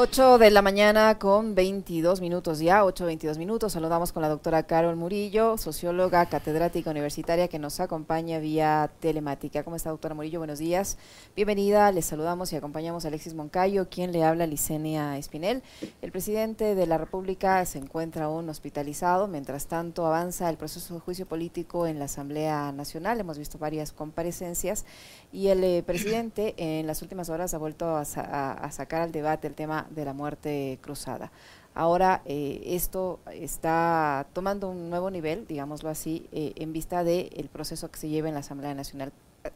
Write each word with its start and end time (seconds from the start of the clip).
8 0.00 0.38
de 0.38 0.52
la 0.52 0.62
mañana 0.62 1.18
con 1.18 1.56
22 1.56 2.20
minutos 2.20 2.60
ya, 2.60 2.84
8, 2.84 3.04
22 3.04 3.36
minutos. 3.36 3.72
Saludamos 3.72 4.12
con 4.12 4.22
la 4.22 4.28
doctora 4.28 4.62
Carol 4.62 4.94
Murillo, 4.94 5.58
socióloga, 5.58 6.24
catedrática 6.26 6.92
universitaria 6.92 7.48
que 7.48 7.58
nos 7.58 7.80
acompaña 7.80 8.38
vía 8.38 8.92
telemática. 9.00 9.64
¿Cómo 9.64 9.74
está, 9.74 9.90
doctora 9.90 10.14
Murillo? 10.14 10.38
Buenos 10.38 10.60
días. 10.60 10.98
Bienvenida. 11.34 11.90
Les 11.90 12.04
saludamos 12.04 12.52
y 12.52 12.56
acompañamos 12.56 13.04
a 13.04 13.08
Alexis 13.08 13.34
Moncayo, 13.34 13.88
quien 13.88 14.12
le 14.12 14.22
habla 14.22 14.46
Licenia 14.46 15.18
Espinel. 15.18 15.64
El 16.00 16.12
presidente 16.12 16.76
de 16.76 16.86
la 16.86 16.96
República 16.96 17.66
se 17.66 17.78
encuentra 17.78 18.26
aún 18.26 18.48
hospitalizado. 18.48 19.26
Mientras 19.26 19.66
tanto, 19.66 20.06
avanza 20.06 20.48
el 20.48 20.58
proceso 20.58 20.94
de 20.94 21.00
juicio 21.00 21.26
político 21.26 21.88
en 21.88 21.98
la 21.98 22.04
Asamblea 22.04 22.70
Nacional. 22.70 23.18
Hemos 23.18 23.36
visto 23.36 23.58
varias 23.58 23.90
comparecencias 23.90 24.84
y 25.32 25.48
el 25.48 25.64
eh, 25.64 25.82
presidente 25.84 26.54
en 26.56 26.86
las 26.86 27.02
últimas 27.02 27.30
horas 27.30 27.52
ha 27.52 27.58
vuelto 27.58 27.96
a, 27.96 28.02
a 28.02 28.70
sacar 28.70 29.02
al 29.02 29.10
debate 29.10 29.48
el 29.48 29.54
tema 29.54 29.87
de 29.90 30.04
la 30.04 30.12
muerte 30.12 30.78
cruzada. 30.80 31.30
Ahora 31.78 32.22
eh, 32.24 32.60
esto 32.66 33.20
está 33.32 34.26
tomando 34.32 34.68
un 34.68 34.90
nuevo 34.90 35.12
nivel, 35.12 35.46
digámoslo 35.46 35.88
así, 35.90 36.26
eh, 36.32 36.52
en 36.56 36.72
vista 36.72 37.04
del 37.04 37.48
proceso 37.52 37.88
que 37.88 38.00
se 38.00 38.08
lleva 38.08 38.26
en 38.26 38.34
la 38.34 38.40
Asamblea 38.40 38.74
Nacional. 38.74 39.12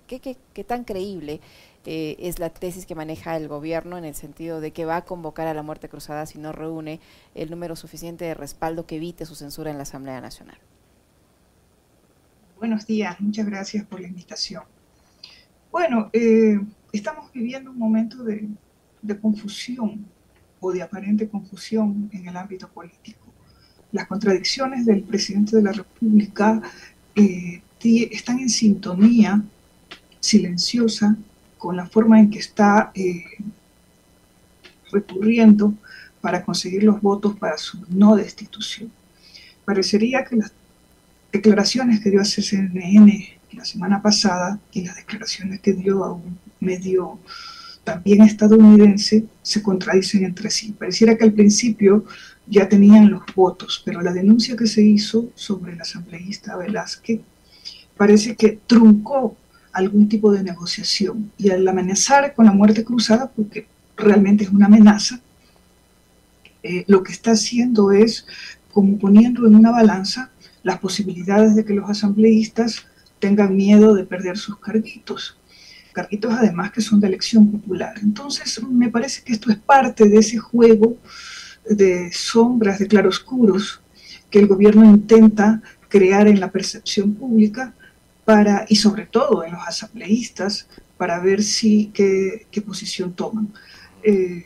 ¿Qué, 0.06 0.20
qué, 0.20 0.62
tan 0.62 0.84
creíble 0.84 1.40
eh, 1.84 2.14
es 2.20 2.38
la 2.38 2.48
tesis 2.50 2.86
que 2.86 2.94
maneja 2.94 3.36
el 3.36 3.48
gobierno 3.48 3.98
en 3.98 4.04
el 4.04 4.14
sentido 4.14 4.60
de 4.60 4.70
que 4.70 4.84
va 4.84 4.98
a 4.98 5.04
convocar 5.04 5.48
a 5.48 5.54
la 5.54 5.64
muerte 5.64 5.88
cruzada 5.88 6.24
si 6.24 6.38
no 6.38 6.52
reúne 6.52 7.00
el 7.34 7.50
número 7.50 7.74
suficiente 7.74 8.24
de 8.24 8.34
respaldo 8.34 8.86
que 8.86 8.96
evite 8.96 9.26
su 9.26 9.34
censura 9.34 9.72
en 9.72 9.76
la 9.78 9.82
Asamblea 9.82 10.20
Nacional? 10.20 10.58
Buenos 12.56 12.86
días, 12.86 13.20
muchas 13.20 13.46
gracias 13.46 13.84
por 13.84 14.00
la 14.00 14.06
invitación. 14.06 14.62
Bueno, 15.72 16.08
estamos 16.92 17.32
viviendo 17.32 17.72
un 17.72 17.78
momento 17.78 18.22
de, 18.22 18.48
de 19.02 19.18
confusión 19.18 20.06
o 20.62 20.72
de 20.72 20.80
aparente 20.80 21.28
confusión 21.28 22.08
en 22.12 22.28
el 22.28 22.36
ámbito 22.36 22.68
político. 22.68 23.26
Las 23.90 24.06
contradicciones 24.06 24.86
del 24.86 25.02
presidente 25.02 25.56
de 25.56 25.62
la 25.62 25.72
República 25.72 26.62
eh, 27.14 27.60
están 27.84 28.38
en 28.38 28.48
sintonía 28.48 29.42
silenciosa 30.20 31.16
con 31.58 31.76
la 31.76 31.86
forma 31.86 32.20
en 32.20 32.30
que 32.30 32.38
está 32.38 32.92
eh, 32.94 33.24
recurriendo 34.92 35.74
para 36.20 36.44
conseguir 36.44 36.84
los 36.84 37.02
votos 37.02 37.36
para 37.36 37.58
su 37.58 37.84
no 37.88 38.14
destitución. 38.14 38.90
Parecería 39.64 40.24
que 40.24 40.36
las 40.36 40.52
declaraciones 41.32 42.00
que 42.00 42.10
dio 42.10 42.20
a 42.20 42.24
CNN 42.24 43.40
la 43.52 43.64
semana 43.64 44.00
pasada 44.00 44.60
y 44.70 44.84
las 44.84 44.96
declaraciones 44.96 45.60
que 45.60 45.72
dio 45.72 46.04
a 46.04 46.12
un 46.12 46.38
medio 46.60 47.18
también 47.84 48.22
estadounidense 48.22 49.24
se 49.42 49.62
contradicen 49.62 50.24
entre 50.24 50.50
sí. 50.50 50.72
Pareciera 50.72 51.16
que 51.16 51.24
al 51.24 51.32
principio 51.32 52.04
ya 52.46 52.68
tenían 52.68 53.10
los 53.10 53.22
votos, 53.34 53.82
pero 53.84 54.02
la 54.02 54.12
denuncia 54.12 54.56
que 54.56 54.66
se 54.66 54.82
hizo 54.82 55.30
sobre 55.34 55.72
el 55.72 55.80
asambleísta 55.80 56.56
Velázquez 56.56 57.20
parece 57.96 58.36
que 58.36 58.58
truncó 58.66 59.36
algún 59.72 60.08
tipo 60.08 60.32
de 60.32 60.42
negociación 60.42 61.32
y 61.38 61.50
al 61.50 61.66
amenazar 61.66 62.34
con 62.34 62.46
la 62.46 62.52
muerte 62.52 62.84
cruzada, 62.84 63.30
porque 63.34 63.66
realmente 63.96 64.44
es 64.44 64.50
una 64.50 64.66
amenaza, 64.66 65.20
eh, 66.62 66.84
lo 66.86 67.02
que 67.02 67.12
está 67.12 67.32
haciendo 67.32 67.90
es 67.90 68.26
como 68.72 68.98
poniendo 68.98 69.46
en 69.46 69.54
una 69.54 69.70
balanza 69.70 70.30
las 70.62 70.78
posibilidades 70.78 71.56
de 71.56 71.64
que 71.64 71.74
los 71.74 71.90
asambleístas 71.90 72.86
tengan 73.18 73.56
miedo 73.56 73.94
de 73.94 74.04
perder 74.04 74.36
sus 74.36 74.58
carguitos 74.58 75.36
carguitos 75.92 76.32
además 76.32 76.72
que 76.72 76.80
son 76.80 77.00
de 77.00 77.08
elección 77.08 77.50
popular. 77.50 77.94
Entonces, 78.02 78.62
me 78.62 78.88
parece 78.88 79.22
que 79.22 79.32
esto 79.32 79.50
es 79.50 79.58
parte 79.58 80.08
de 80.08 80.18
ese 80.18 80.38
juego 80.38 80.96
de 81.68 82.10
sombras, 82.12 82.78
de 82.78 82.88
claroscuros 82.88 83.80
que 84.30 84.38
el 84.38 84.46
gobierno 84.46 84.84
intenta 84.84 85.62
crear 85.88 86.26
en 86.26 86.40
la 86.40 86.50
percepción 86.50 87.14
pública 87.14 87.74
para, 88.24 88.64
y 88.68 88.76
sobre 88.76 89.06
todo 89.06 89.44
en 89.44 89.52
los 89.52 89.66
asambleístas, 89.66 90.68
para 90.96 91.18
ver 91.20 91.42
si 91.42 91.90
qué, 91.92 92.46
posición 92.64 93.12
toman. 93.12 93.52
Eh, 94.02 94.44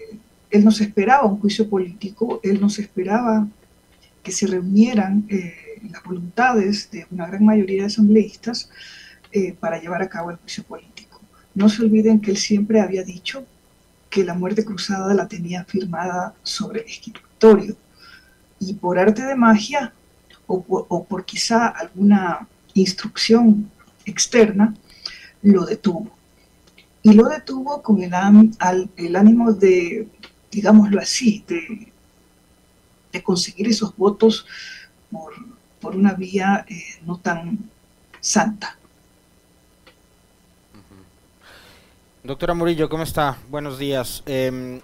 él 0.51 0.65
no 0.65 0.71
se 0.71 0.85
esperaba 0.85 1.27
un 1.27 1.39
juicio 1.39 1.69
político, 1.69 2.41
él 2.43 2.61
no 2.61 2.71
se 2.71 2.83
esperaba 2.83 3.47
que 4.23 4.33
se 4.33 4.47
reunieran 4.47 5.27
eh, 5.29 5.55
las 5.91 6.03
voluntades 6.03 6.91
de 6.91 7.07
una 7.11 7.27
gran 7.27 7.45
mayoría 7.45 7.83
de 7.83 7.87
asambleístas 7.87 8.71
eh, 9.33 9.55
para 9.59 9.81
llevar 9.81 10.03
a 10.03 10.09
cabo 10.09 10.31
el 10.31 10.37
juicio 10.37 10.65
político. 10.65 10.96
No 11.57 11.71
se 11.71 11.83
olviden 11.83 12.21
que 12.21 12.33
él 12.33 12.37
siempre 12.37 12.83
había 12.83 13.03
dicho 13.03 13.47
que 14.11 14.23
la 14.25 14.35
muerte 14.35 14.63
cruzada 14.63 15.15
la 15.15 15.27
tenía 15.27 15.65
firmada 15.65 16.35
sobre 16.43 16.83
el 16.83 16.87
escritorio. 16.87 17.75
Y 18.61 18.75
por 18.75 18.99
arte 18.99 19.23
de 19.23 19.35
magia, 19.35 19.95
o 20.47 21.05
por, 21.05 21.25
quizá 21.25 21.69
alguna 21.69 22.47
instrucción 22.75 23.71
externa, 24.05 24.75
lo 25.41 25.65
detuvo. 25.65 26.11
Y 27.03 27.15
lo 27.15 27.27
detuvo 27.27 27.81
con 27.81 28.03
el, 28.03 28.13
el 28.99 29.17
ánimo 29.17 29.55
de, 29.55 30.09
digámoslo 30.51 31.01
así, 31.01 31.43
de, 31.49 31.91
conseguir 33.23 33.69
esos 33.69 33.97
votos 33.97 34.45
por, 35.81 35.97
una 35.97 36.13
vía 36.13 36.67
eh, 36.69 37.01
no 37.07 37.17
tan 37.17 37.71
santa. 38.21 38.77
Doctora 42.27 42.55
Murillo, 42.55 42.89
¿cómo 42.89 43.05
está? 43.05 43.37
Buenos 43.51 43.79
días. 43.79 44.25
Em, 44.27 44.81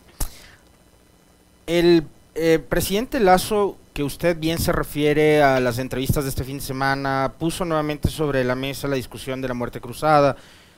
el 1.67 2.07
eh, 2.37 2.61
presidente 2.61 3.19
Lazo, 3.19 3.79
que 3.93 4.05
usted 4.05 4.39
bien 4.39 4.61
se 4.61 4.71
refiere 4.71 5.43
a 5.43 5.59
las 5.59 5.81
entrevistas 5.81 6.23
de 6.23 6.31
este 6.31 6.45
fin 6.45 6.59
de 6.59 6.65
semana, 6.65 7.33
puso 7.41 7.65
nuevamente 7.65 8.11
sobre 8.11 8.45
la 8.45 8.55
mesa 8.55 8.87
la 8.87 8.95
discusión 8.95 9.43
de 9.43 9.49
la 9.49 9.55
muerte 9.55 9.81
cruzada. 9.81 10.37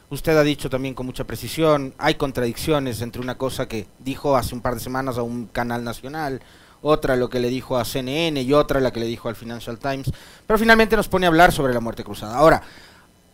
Usted 0.09 0.39
ha 0.39 0.43
dicho 0.43 0.71
también 0.71 0.95
con 0.95 1.05
mucha 1.05 1.25
precisión, 1.25 1.93
hay 1.99 2.15
contradicciones 2.15 3.03
entre 3.03 3.21
una 3.21 3.37
cosa 3.37 3.69
que 3.69 3.87
dijo 3.99 4.35
hace 4.35 4.55
un 4.55 4.63
par 4.63 4.73
de 4.73 4.81
semanas 4.81 5.19
a 5.19 5.23
un 5.23 5.49
canal 5.49 5.85
nacional, 5.85 6.41
otra 6.81 7.15
lo 7.15 7.29
que 7.29 7.41
le 7.41 7.51
dijo 7.51 7.77
a 7.77 7.85
CNN 7.85 8.41
y 8.41 8.53
otra 8.55 8.81
la 8.81 8.91
que 8.91 9.01
le 9.01 9.07
dijo 9.07 9.29
al 9.29 9.37
Financial 9.37 9.79
Times, 9.79 10.11
pero 10.47 10.59
finalmente 10.59 10.97
nos 10.97 11.09
pone 11.09 11.27
a 11.27 11.29
hablar 11.29 11.53
sobre 11.53 11.75
la 11.75 11.81
muerte 11.81 12.05
cruzada. 12.05 12.39
Ahora, 12.39 12.63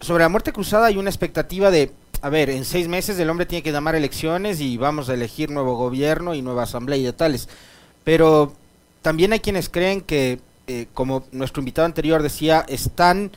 sobre 0.00 0.24
la 0.24 0.28
muerte 0.28 0.52
cruzada 0.52 0.86
hay 0.86 0.96
una 0.96 1.10
expectativa 1.10 1.70
de 1.70 1.92
a 2.22 2.28
ver, 2.28 2.50
en 2.50 2.64
seis 2.64 2.88
meses 2.88 3.18
el 3.18 3.30
hombre 3.30 3.46
tiene 3.46 3.62
que 3.62 3.72
llamar 3.72 3.94
elecciones 3.94 4.60
y 4.60 4.76
vamos 4.76 5.08
a 5.08 5.14
elegir 5.14 5.50
nuevo 5.50 5.76
gobierno 5.76 6.34
y 6.34 6.42
nueva 6.42 6.64
asamblea 6.64 6.98
y 6.98 7.04
de 7.04 7.12
tales. 7.12 7.48
Pero 8.04 8.52
también 9.02 9.32
hay 9.32 9.40
quienes 9.40 9.68
creen 9.68 10.02
que, 10.02 10.40
eh, 10.66 10.86
como 10.92 11.24
nuestro 11.32 11.60
invitado 11.60 11.86
anterior 11.86 12.22
decía, 12.22 12.64
están 12.68 13.30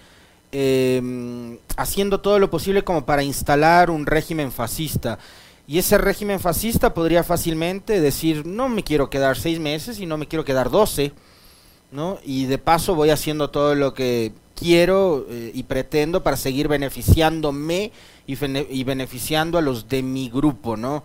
em, 0.52 1.58
haciendo 1.78 2.20
todo 2.22 2.38
lo 2.38 2.52
posible 2.52 2.84
como 2.84 3.06
para 3.06 3.24
instalar 3.24 3.90
un 3.90 4.06
régimen 4.06 4.52
fascista. 4.52 5.18
Y 5.66 5.80
ese 5.80 5.98
régimen 5.98 6.40
fascista 6.40 6.94
podría 6.94 7.24
fácilmente 7.24 8.02
decir, 8.02 8.46
no 8.46 8.70
me 8.70 8.84
quiero 8.84 9.10
quedar 9.10 9.38
seis 9.38 9.60
meses 9.60 10.00
y 10.00 10.06
no 10.06 10.18
me 10.18 10.28
quiero 10.28 10.46
quedar 10.46 10.70
doce, 10.70 11.14
¿no? 11.92 12.20
Y 12.24 12.46
de 12.46 12.58
paso 12.58 12.96
voy 12.96 13.10
haciendo 13.10 13.50
todo 13.50 13.74
lo 13.74 13.94
que 13.94 14.34
quiero 14.56 15.25
eh, 15.30 15.52
y 15.53 15.64
pretendo 15.64 16.24
para 16.24 16.38
seguir 16.38 16.68
beneficiándome 16.68 17.91
y, 18.25 18.84
beneficiando 18.84 19.58
a 19.58 19.62
los 19.62 19.90
de 19.90 20.02
mi 20.02 20.30
grupo, 20.30 20.78
¿no? 20.78 21.03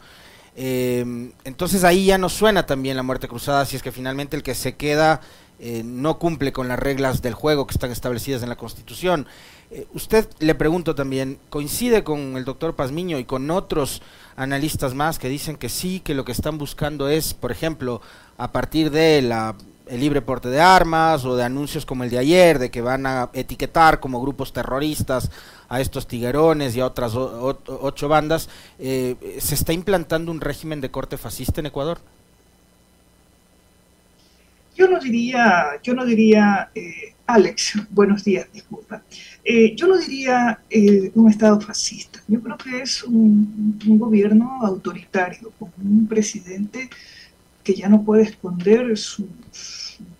Em, 0.57 1.33
entonces 1.45 1.85
ahí 1.85 2.07
ya 2.07 2.19
no 2.19 2.29
suena 2.29 2.67
también 2.67 2.97
la 2.97 3.03
muerte 3.03 3.29
cruzada, 3.29 3.65
si 3.65 3.77
es 3.77 3.83
que 3.83 3.93
finalmente 3.93 4.37
el 4.37 4.43
que 4.43 4.55
se 4.55 4.77
queda 4.77 5.21
eh, 5.61 5.83
no 5.85 6.19
cumple 6.19 6.53
con 6.53 6.69
las 6.69 6.79
reglas 6.79 7.21
del 7.21 7.35
juego 7.35 7.67
que 7.67 7.75
están 7.75 7.91
establecidas 7.91 8.43
en 8.43 8.49
la 8.49 8.57
Constitución. 8.57 9.27
Eh, 9.71 9.87
usted 9.93 10.29
le 10.39 10.55
pregunto 10.55 10.95
también, 10.95 11.39
¿coincide 11.51 12.05
con 12.05 12.37
el 12.37 12.45
doctor 12.45 12.77
Pazmiño 12.77 13.19
y 13.19 13.25
con 13.25 13.51
otros 13.51 14.01
analistas 14.37 14.95
más 14.95 15.19
que 15.19 15.29
dicen 15.29 15.57
que 15.57 15.69
sí, 15.69 16.01
que 16.01 16.15
lo 16.15 16.25
que 16.25 16.33
están 16.33 16.59
buscando 16.59 17.09
es, 17.09 17.35
por 17.35 17.51
ejemplo, 17.51 18.01
a 18.37 18.53
partir 18.53 18.91
de 18.91 19.21
la 19.21 19.57
el 19.89 20.01
libre 20.01 20.23
porte 20.23 20.49
de 20.49 20.61
armas 20.61 21.25
o 21.25 21.37
de 21.37 21.45
anuncios 21.45 21.87
como 21.87 22.05
el 22.05 22.11
de 22.11 22.19
ayer, 22.19 22.59
de 22.59 22.71
que 22.71 22.81
van 22.81 23.07
a 23.07 23.31
etiquetar 23.33 24.01
como 24.01 24.21
grupos 24.21 24.53
terroristas 24.53 25.31
a 25.69 25.81
estos 25.81 26.07
tiguerones 26.07 26.75
y 26.77 26.81
a 26.81 26.87
otras 26.87 27.13
ocho 27.15 28.09
bandas, 28.09 28.49
eh, 28.79 29.17
¿se 29.39 29.55
está 29.55 29.73
implantando 29.73 30.33
un 30.33 30.41
régimen 30.41 30.81
de 30.81 30.91
corte 30.91 31.17
fascista 31.17 31.61
en 31.61 31.67
Ecuador? 31.67 31.99
Yo 34.77 34.89
no 34.89 35.01
diría, 35.01 35.81
yo 35.83 35.93
no 35.95 36.07
diría, 36.07 36.71
eh, 36.75 37.15
Alex, 37.27 37.75
buenos 37.91 38.25
días, 38.25 38.47
disculpa. 38.53 39.03
Eh, 39.45 39.75
yo 39.75 39.87
no 39.87 39.99
diría 39.99 40.61
un 41.15 41.31
Estado 41.31 41.61
fascista. 41.61 42.21
Yo 42.29 42.41
creo 42.41 42.57
que 42.57 42.83
es 42.83 43.03
un, 43.03 43.79
un 43.87 43.99
gobierno 43.99 44.61
autoritario, 44.63 45.53
con 45.59 45.73
un 45.83 46.07
presidente 46.07 46.89
que 47.63 47.75
ya 47.75 47.89
no 47.89 48.03
puede 48.03 48.23
esconder 48.23 48.97
su, 48.97 49.29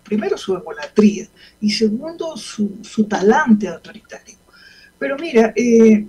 primero 0.03 0.37
su 0.37 0.55
egolatría 0.55 1.27
y 1.61 1.71
segundo 1.71 2.37
su, 2.37 2.79
su 2.83 3.05
talante 3.05 3.67
autoritario. 3.67 4.37
Pero 4.97 5.17
mira, 5.17 5.53
eh, 5.55 6.05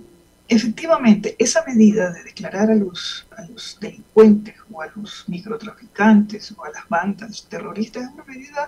efectivamente, 0.47 1.35
esa 1.39 1.63
medida 1.65 2.11
de 2.11 2.23
declarar 2.23 2.69
a 2.71 2.75
los, 2.75 3.25
a 3.37 3.45
los 3.45 3.77
delincuentes 3.79 4.55
o 4.69 4.81
a 4.81 4.87
los 4.95 5.23
microtraficantes 5.27 6.53
o 6.57 6.65
a 6.65 6.71
las 6.71 6.87
bandas 6.89 7.47
terroristas 7.49 8.03
es 8.03 8.09
una 8.13 8.25
medida 8.25 8.65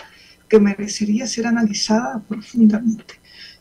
que 0.47 0.59
merecería 0.59 1.27
ser 1.27 1.47
analizada 1.47 2.19
profundamente. 2.27 3.15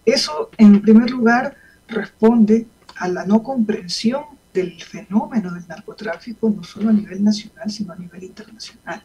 Eso, 0.05 0.51
en 0.59 0.81
primer 0.81 1.11
lugar, 1.11 1.57
responde 1.89 2.67
a 2.97 3.09
la 3.09 3.25
no 3.25 3.43
comprensión 3.43 4.25
del 4.53 4.83
fenómeno 4.83 5.53
del 5.53 5.67
narcotráfico, 5.67 6.51
no 6.51 6.63
solo 6.63 6.91
a 6.91 6.93
nivel 6.93 7.23
nacional, 7.25 7.71
sino 7.71 7.93
a 7.93 7.97
nivel 7.97 8.25
internacional. 8.25 9.03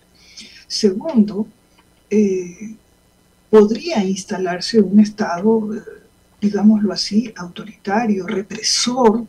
Segundo, 0.68 1.48
eh, 2.10 2.76
podría 3.50 4.04
instalarse 4.04 4.82
un 4.82 5.00
Estado, 5.00 5.74
eh, 5.74 5.82
digámoslo 6.42 6.92
así, 6.92 7.34
autoritario, 7.36 8.28
represor, 8.28 9.26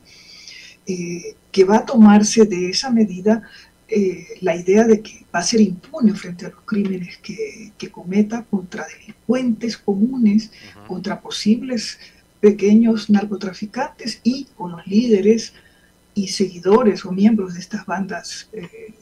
eh, 0.87 1.37
que 1.53 1.65
va 1.65 1.79
a 1.79 1.87
tomarse 1.87 2.45
de 2.45 2.71
esa 2.71 2.91
medida 2.91 3.43
la 4.43 4.55
idea 4.55 4.85
de 4.85 5.01
que 5.01 5.25
va 5.35 5.39
a 5.39 5.43
ser 5.43 5.63
impune 5.63 6.13
frente 6.13 6.45
a 6.45 6.51
los 6.51 6.61
crímenes 6.67 7.17
que, 7.19 7.89
cometa 7.91 8.45
contra 8.45 8.87
delincuentes 8.87 9.79
comunes, 9.79 10.53
contra 10.87 11.19
posibles 11.23 11.99
pequeños 12.39 13.09
narcotraficantes 13.09 14.21
y 14.23 14.45
con 14.57 14.73
los 14.73 14.87
líderes 14.87 15.55
seguidores 16.27 17.05
o 17.05 17.13
miembros 17.13 17.55
de 17.55 17.61
estas 17.61 17.87
bandas 17.87 18.49
eh, 18.53 18.95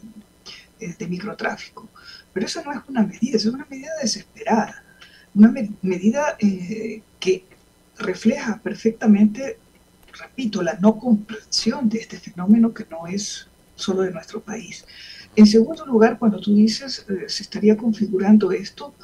eh, 0.80 0.94
de 0.98 1.06
microtráfico. 1.06 1.88
Pero 2.32 2.46
eso 2.46 2.62
no 2.62 2.72
es 2.72 2.80
una 2.88 3.02
medida, 3.02 3.36
es 3.36 3.46
una 3.46 3.66
medida 3.70 3.90
desesperada, 4.02 4.84
una 5.34 5.52
medida 5.82 6.36
eh, 6.38 7.02
que 7.18 7.44
refleja 7.98 8.60
perfectamente, 8.62 9.58
repito, 10.12 10.62
la 10.62 10.74
no 10.74 10.98
comprensión 10.98 11.88
de 11.88 11.98
este 12.00 12.18
fenómeno 12.18 12.74
que 12.74 12.86
no 12.90 13.06
es 13.06 13.48
solo 13.74 14.02
de 14.02 14.10
nuestro 14.10 14.42
país. 14.42 14.84
En 15.34 15.46
segundo 15.46 15.86
lugar, 15.86 16.18
cuando 16.18 16.40
tú 16.40 16.54
dices 16.54 17.06
se 17.26 17.42
estaría 17.42 17.76
configurando 17.76 18.52
esto, 18.52 18.94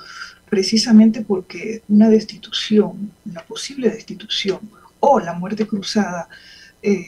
precisamente 0.53 1.23
porque 1.23 1.83
una 1.89 2.11
destitución, 2.11 3.11
una 3.25 3.43
posible 3.43 3.89
destitución 3.89 4.61
o 5.01 5.19
la 5.19 5.33
muerte 5.33 5.67
cruzada 5.67 6.29
eh, 6.83 7.07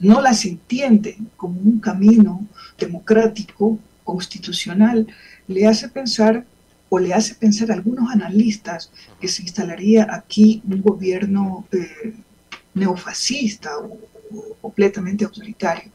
no 0.00 0.20
las 0.20 0.44
entiende 0.44 1.16
como 1.36 1.60
un 1.60 1.80
camino 1.80 2.46
democrático, 2.78 3.78
constitucional, 4.04 5.06
le 5.46 5.66
hace 5.66 5.88
pensar 5.88 6.46
o 6.88 6.98
le 6.98 7.12
hace 7.12 7.34
pensar 7.34 7.70
a 7.70 7.74
algunos 7.74 8.10
analistas 8.10 8.90
que 9.20 9.28
se 9.28 9.42
instalaría 9.42 10.06
aquí 10.10 10.62
un 10.66 10.80
gobierno 10.80 11.66
eh, 11.72 12.14
neofascista 12.74 13.78
o, 13.78 13.98
completamente 14.60 15.24
autoritario. 15.24 15.90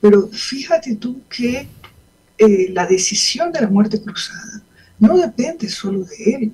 Pero 0.00 0.28
fíjate 0.28 0.96
tú 0.96 1.22
que 1.28 1.66
eh, 2.38 2.68
la 2.70 2.86
decisión 2.86 3.52
de 3.52 3.60
la 3.60 3.68
muerte 3.68 4.00
cruzada 4.00 4.62
no 4.98 5.16
depende 5.16 5.68
solo 5.68 6.04
de 6.04 6.34
él. 6.34 6.52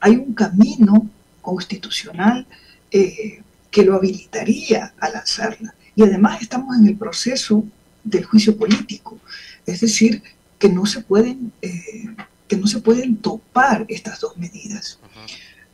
Hay 0.00 0.16
un 0.16 0.32
camino 0.32 1.08
constitucional 1.40 2.46
eh, 2.90 3.42
que 3.70 3.84
lo 3.84 3.94
habilitaría 3.94 4.94
a 4.98 5.08
lanzarla. 5.10 5.74
Y 5.98 6.04
además 6.04 6.40
estamos 6.40 6.78
en 6.78 6.86
el 6.86 6.96
proceso 6.96 7.64
del 8.04 8.24
juicio 8.24 8.56
político, 8.56 9.18
es 9.66 9.80
decir, 9.80 10.22
que 10.56 10.68
no 10.68 10.86
se 10.86 11.00
pueden, 11.00 11.52
eh, 11.60 12.14
que 12.46 12.56
no 12.56 12.68
se 12.68 12.78
pueden 12.78 13.16
topar 13.16 13.84
estas 13.88 14.20
dos 14.20 14.36
medidas. 14.36 15.00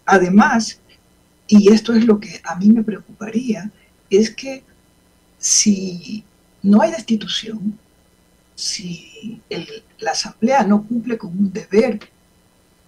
Además, 0.07 0.81
y 1.47 1.71
esto 1.71 1.93
es 1.93 2.07
lo 2.07 2.21
que 2.21 2.41
a 2.43 2.57
mí 2.57 2.71
me 2.71 2.83
preocuparía, 2.83 3.71
es 4.09 4.31
que 4.31 4.63
si 5.37 6.25
no 6.63 6.81
hay 6.81 6.93
destitución, 6.93 7.79
si 8.55 9.43
la 9.99 10.13
Asamblea 10.13 10.65
no 10.65 10.85
cumple 10.85 11.19
con 11.19 11.39
un 11.39 11.53
deber 11.53 12.01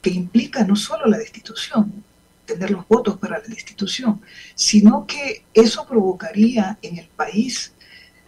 que 0.00 0.08
implica 0.08 0.64
no 0.64 0.74
solo 0.74 1.04
la 1.04 1.18
destitución, 1.18 2.02
tener 2.46 2.70
los 2.70 2.86
votos 2.88 3.18
para 3.18 3.38
la 3.38 3.46
destitución, 3.46 4.20
sino 4.54 5.06
que 5.06 5.44
eso 5.52 5.86
provocaría 5.86 6.78
en 6.80 6.98
el 6.98 7.08
país 7.08 7.72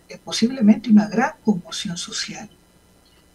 eh, 0.08 0.18
posiblemente 0.22 0.90
una 0.90 1.08
gran 1.08 1.32
conmoción 1.44 1.96
social. 1.96 2.50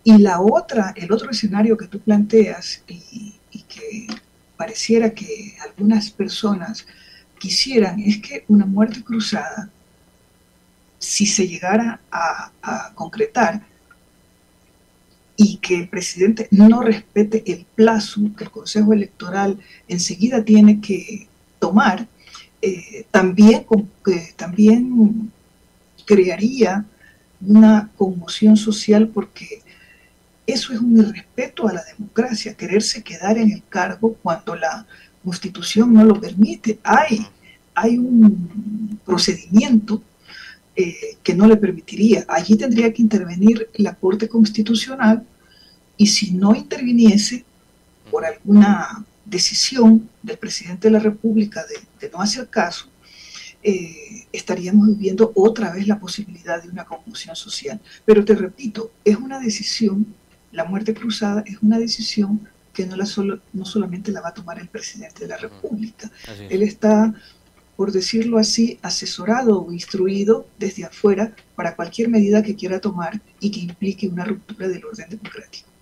Y 0.03 0.18
la 0.18 0.41
otra, 0.41 0.94
el 0.95 1.12
otro 1.12 1.31
escenario 1.31 1.77
que 1.77 1.88
tú 1.88 2.00
planteas 2.00 2.83
y, 2.88 3.35
que 3.68 4.07
pareciera 4.57 5.12
que 5.12 5.56
algunas 5.63 6.12
personas 6.12 6.86
quisieran 7.39 8.00
es 8.00 8.19
que 8.19 8.45
una 8.47 8.65
muerte 8.65 9.03
cruzada, 9.03 9.69
si 11.00 11.25
se 11.25 11.47
llegara 11.47 12.01
a 12.12 12.91
concretar, 12.94 13.65
y 15.35 15.57
que 15.57 15.75
el 15.75 15.89
presidente 15.89 16.47
no 16.51 16.81
respete 16.81 17.44
el 17.51 17.65
plazo 17.75 18.21
que 18.38 18.44
el 18.44 18.51
Consejo 18.51 18.94
Electoral 18.94 19.59
enseguida 19.88 20.44
tiene 20.44 20.80
que 20.80 21.27
tomar, 21.59 22.07
eh, 22.62 23.06
también, 23.12 23.65
también 24.35 25.31
crearía 26.06 26.85
una 27.41 27.89
conmoción 27.97 28.57
social 28.57 29.07
porque 29.07 29.62
eso 30.45 30.74
es 30.74 30.80
un 30.80 30.97
irrespeto 30.97 31.68
a 31.68 31.74
la 31.74 31.83
democracia, 31.83 32.53
quererse 32.53 33.01
quedar 33.01 33.38
en 33.38 33.51
el 33.51 33.63
cargo 33.68 34.15
cuando 34.21 34.56
la 34.56 34.86
constitución 35.24 35.94
no 35.94 36.03
lo 36.03 36.19
permite. 36.19 36.79
Hay, 36.83 37.25
hay 37.74 37.97
un 37.97 39.00
procedimiento 39.06 40.01
eh, 40.75 41.18
que 41.22 41.36
no 41.36 41.48
le 41.48 41.58
permitiría. 41.58 42.25
Allí 42.28 42.56
tendría 42.56 42.92
que 42.92 43.02
intervenir 43.02 43.70
la 43.75 43.94
Corte 43.94 44.28
Constitucional 44.28 45.24
y 45.98 46.08
si 46.08 46.31
no 46.31 46.56
interviniese 46.56 47.46
por 48.10 48.25
alguna 48.25 49.06
decisión 49.24 50.10
del 50.22 50.38
presidente 50.38 50.88
de 50.88 50.94
la 50.94 51.00
República 51.00 51.64
de, 52.00 52.10
no 52.10 52.22
hacer 52.22 52.48
caso, 52.50 52.88
eh, 53.62 54.25
estaríamos 54.31 54.88
viviendo 54.88 55.31
otra 55.36 55.72
vez 55.72 55.88
la 55.88 56.00
posibilidad 56.00 56.62
de 56.62 56.70
una 56.70 56.86
confusión 56.86 57.36
social. 57.36 57.80
Pero 58.04 58.25
te 58.25 58.36
repito, 58.36 58.92
es 59.06 59.16
una 59.16 59.40
decisión, 59.40 60.08
la 60.52 60.66
muerte 60.66 60.94
cruzada 60.94 61.44
es 61.46 61.58
una 61.62 61.80
decisión 61.80 62.48
que 62.74 62.88
no, 62.88 62.96
la 62.96 63.06
solo, 63.06 63.40
no 63.54 63.66
solamente 63.66 64.12
la 64.12 64.22
va 64.22 64.30
a 64.30 64.34
tomar 64.34 64.60
el 64.60 64.68
presidente 64.68 65.22
de 65.22 65.28
la 65.28 65.38
República. 65.38 66.10
Él 66.50 66.64
está 66.64 67.14
por 67.75 67.92
decirlo 67.92 68.38
así, 68.38 68.80
asesorado 68.81 69.62
o 69.62 69.72
instruido 69.72 70.48
desde 70.60 70.86
afuera 70.86 71.36
para 71.56 71.75
cualquier 71.75 72.10
medida 72.10 72.44
que 72.44 72.56
quiera 72.56 72.80
tomar 72.80 73.22
y 73.40 73.52
que 73.52 73.62
implique 73.62 74.08
una 74.08 74.25
ruptura 74.25 74.68
del 74.68 74.86
orden 74.86 75.10
democrático. 75.10 75.73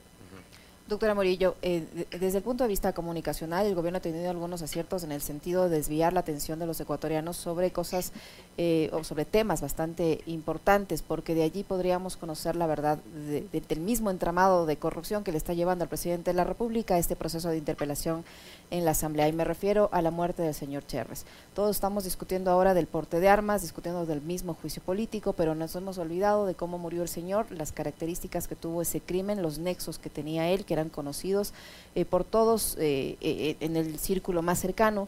Doctora 0.91 1.15
Morillo, 1.15 1.55
eh, 1.61 1.85
desde 2.19 2.39
el 2.39 2.43
punto 2.43 2.65
de 2.65 2.67
vista 2.67 2.91
comunicacional, 2.91 3.65
el 3.65 3.75
gobierno 3.75 3.99
ha 3.99 4.01
tenido 4.01 4.29
algunos 4.29 4.61
aciertos 4.61 5.05
en 5.05 5.13
el 5.13 5.21
sentido 5.21 5.69
de 5.69 5.77
desviar 5.77 6.11
la 6.11 6.19
atención 6.19 6.59
de 6.59 6.65
los 6.65 6.81
ecuatorianos 6.81 7.37
sobre 7.37 7.71
cosas 7.71 8.11
eh, 8.57 8.89
o 8.91 9.05
sobre 9.05 9.23
temas 9.23 9.61
bastante 9.61 10.19
importantes, 10.25 11.01
porque 11.01 11.33
de 11.33 11.43
allí 11.43 11.63
podríamos 11.63 12.17
conocer 12.17 12.57
la 12.57 12.67
verdad 12.67 12.97
del 12.97 13.79
mismo 13.79 14.11
entramado 14.11 14.65
de 14.65 14.75
corrupción 14.75 15.23
que 15.23 15.31
le 15.31 15.37
está 15.37 15.53
llevando 15.53 15.83
al 15.83 15.87
presidente 15.87 16.31
de 16.31 16.35
la 16.35 16.43
República 16.43 16.97
este 16.97 17.15
proceso 17.15 17.47
de 17.47 17.57
interpelación 17.57 18.25
en 18.69 18.83
la 18.83 18.91
Asamblea. 18.91 19.29
Y 19.29 19.33
me 19.33 19.45
refiero 19.45 19.87
a 19.93 20.01
la 20.01 20.11
muerte 20.11 20.41
del 20.41 20.53
señor 20.53 20.85
Cherres. 20.85 21.25
Todos 21.53 21.73
estamos 21.73 22.03
discutiendo 22.03 22.51
ahora 22.51 22.73
del 22.73 22.87
porte 22.87 23.21
de 23.21 23.29
armas, 23.29 23.61
discutiendo 23.61 24.05
del 24.05 24.21
mismo 24.21 24.55
juicio 24.55 24.83
político, 24.83 25.31
pero 25.31 25.55
nos 25.55 25.73
hemos 25.77 25.97
olvidado 25.97 26.45
de 26.45 26.55
cómo 26.55 26.77
murió 26.77 27.01
el 27.01 27.09
señor, 27.09 27.49
las 27.49 27.71
características 27.71 28.49
que 28.49 28.57
tuvo 28.57 28.81
ese 28.81 28.99
crimen, 28.99 29.41
los 29.41 29.57
nexos 29.57 29.97
que 29.97 30.09
tenía 30.09 30.49
él, 30.49 30.65
que 30.65 30.80
conocidos 30.89 31.53
eh, 31.93 32.05
por 32.05 32.23
todos 32.23 32.77
eh, 32.79 33.17
eh, 33.19 33.57
en 33.59 33.75
el 33.75 33.99
círculo 33.99 34.41
más 34.41 34.59
cercano, 34.59 35.07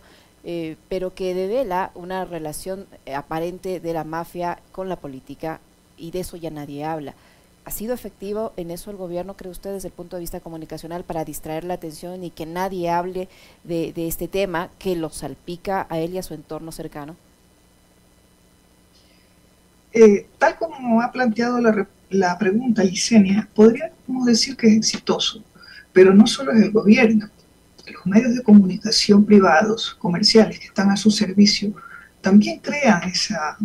pero 0.90 1.14
que 1.16 1.34
devela 1.34 1.92
una 1.96 2.26
relación 2.26 2.86
aparente 3.16 3.80
de 3.80 3.94
la 3.94 4.04
mafia 4.04 4.60
con 4.74 4.90
la 4.90 4.98
política 4.98 5.62
y 5.98 6.12
de 6.12 6.20
eso 6.20 6.36
ya 6.36 6.50
nadie 6.50 6.84
habla. 6.84 7.14
¿Ha 7.64 7.72
sido 7.72 7.94
efectivo 7.94 8.52
en 8.58 8.70
eso 8.70 8.92
el 8.92 8.98
gobierno, 8.98 9.38
cree 9.38 9.50
usted, 9.50 9.72
desde 9.72 9.88
el 9.88 9.94
punto 9.94 10.18
de 10.18 10.20
vista 10.20 10.42
comunicacional, 10.42 11.06
para 11.06 11.24
distraer 11.24 11.64
la 11.64 11.76
atención 11.76 12.26
y 12.26 12.30
que 12.30 12.46
nadie 12.46 12.90
hable 12.90 13.30
de, 13.64 13.94
este 13.96 14.28
tema 14.28 14.70
que 14.80 14.98
lo 14.98 15.10
salpica 15.12 15.88
a 15.90 16.00
él 16.00 16.14
y 16.14 16.18
a 16.18 16.24
su 16.24 16.34
entorno 16.34 16.74
cercano? 16.74 17.16
tal 20.40 20.58
como 20.58 21.02
ha 21.02 21.10
planteado 21.12 21.62
la, 21.62 21.88
la 22.14 22.38
pregunta 22.38 22.84
Licenia, 22.84 23.48
podríamos 23.54 24.26
decir 24.26 24.56
que 24.56 24.68
es 24.68 24.76
exitoso 24.76 25.42
pero 25.94 26.14
no 26.14 26.28
solo 26.28 26.52
es 26.52 26.62
el 26.62 26.72
gobierno, 26.72 27.30
los 27.92 28.06
medios 28.06 28.36
de 28.36 28.44
comunicación 28.44 29.26
privados, 29.26 29.96
comerciales 30.00 30.60
que 30.60 30.68
están 30.68 30.90
a 30.92 30.98
su 30.98 31.12
servicio, 31.12 31.74
también 32.22 32.60
crean 32.60 33.04
esa, 33.04 33.58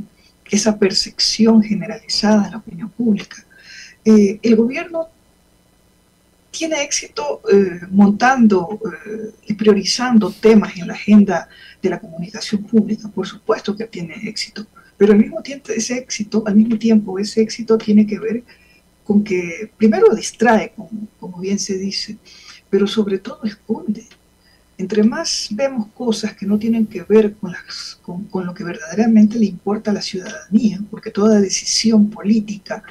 esa 0.50 0.78
percepción 0.78 1.62
generalizada 1.62 2.46
en 2.46 2.50
la 2.52 2.58
opinión 2.58 2.90
pública. 2.90 3.44
Eh, 4.04 4.38
el 4.42 4.56
gobierno 4.56 5.08
tiene 6.50 6.82
éxito 6.82 7.40
eh, 7.52 7.80
montando 7.90 8.80
eh, 8.84 9.30
y 9.46 9.54
priorizando 9.54 10.32
temas 10.32 10.76
en 10.76 10.88
la 10.88 10.94
agenda 10.94 11.48
de 11.80 11.90
la 11.90 12.00
comunicación 12.00 12.64
pública, 12.64 13.08
por 13.08 13.26
supuesto 13.26 13.76
que 13.76 13.84
tiene 13.84 14.14
éxito, 14.24 14.66
Pero 14.96 15.12
al 15.12 15.18
mismo 15.18 15.40
tiempo 15.42 15.70
ese 15.70 15.98
éxito, 15.98 16.42
al 16.46 16.56
mismo 16.56 16.76
tiempo 16.78 17.18
ese 17.18 17.42
éxito 17.42 17.78
tiene 17.78 18.06
que 18.06 18.18
ver 18.18 18.42
con 19.08 19.24
que 19.24 19.70
primero 19.78 20.14
distrae, 20.14 20.74
como, 20.76 20.90
como 21.18 21.38
bien 21.38 21.58
se 21.58 21.78
dice, 21.78 22.18
pero 22.68 22.86
sobre 22.86 23.16
todo 23.16 23.40
esconde. 23.44 24.06
Entre 24.76 25.02
más 25.02 25.48
vemos 25.50 25.86
cosas 25.94 26.34
que 26.34 26.44
no 26.44 26.58
tienen 26.58 26.86
que 26.86 27.04
ver 27.04 27.32
con, 27.36 27.52
las, 27.52 27.98
con, 28.02 28.44
lo 28.44 28.52
que 28.52 28.64
verdaderamente 28.64 29.38
le 29.38 29.46
importa 29.46 29.92
a 29.92 29.94
la 29.94 30.02
ciudadanía, 30.02 30.78
porque 30.90 31.10
toda 31.10 31.40
decisión 31.40 32.10
política, 32.10 32.82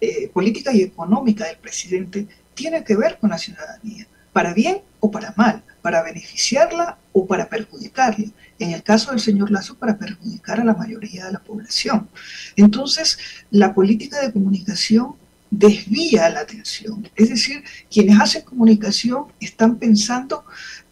eh, 0.00 0.30
política 0.32 0.72
y 0.72 0.80
económica 0.80 1.44
del 1.44 1.58
presidente 1.58 2.26
tiene 2.54 2.82
que 2.82 2.96
ver 2.96 3.18
con 3.18 3.28
la 3.28 3.36
ciudadanía, 3.36 4.06
para 4.32 4.54
bien 4.54 4.80
o 4.98 5.10
para 5.10 5.34
mal, 5.36 5.62
para 5.82 6.02
beneficiarla 6.02 6.96
o 7.12 7.26
para 7.26 7.50
perjudicarla. 7.50 8.30
En 8.58 8.70
el 8.72 8.82
caso 8.82 9.10
del 9.10 9.20
señor 9.20 9.50
Lazo, 9.50 9.76
para 9.76 9.98
perjudicar 9.98 10.58
a 10.58 10.64
la 10.64 10.74
mayoría 10.74 11.26
de 11.26 11.32
la 11.32 11.38
población. 11.38 12.08
Entonces, 12.56 13.18
la 13.50 13.74
política 13.74 14.20
de 14.22 14.32
comunicación 14.32 15.17
desvía 15.50 16.28
la 16.28 16.40
atención. 16.40 17.08
Es 17.16 17.30
decir, 17.30 17.62
quienes 17.90 18.20
hacen 18.20 18.42
comunicación 18.42 19.26
están 19.40 19.76
pensando 19.76 20.44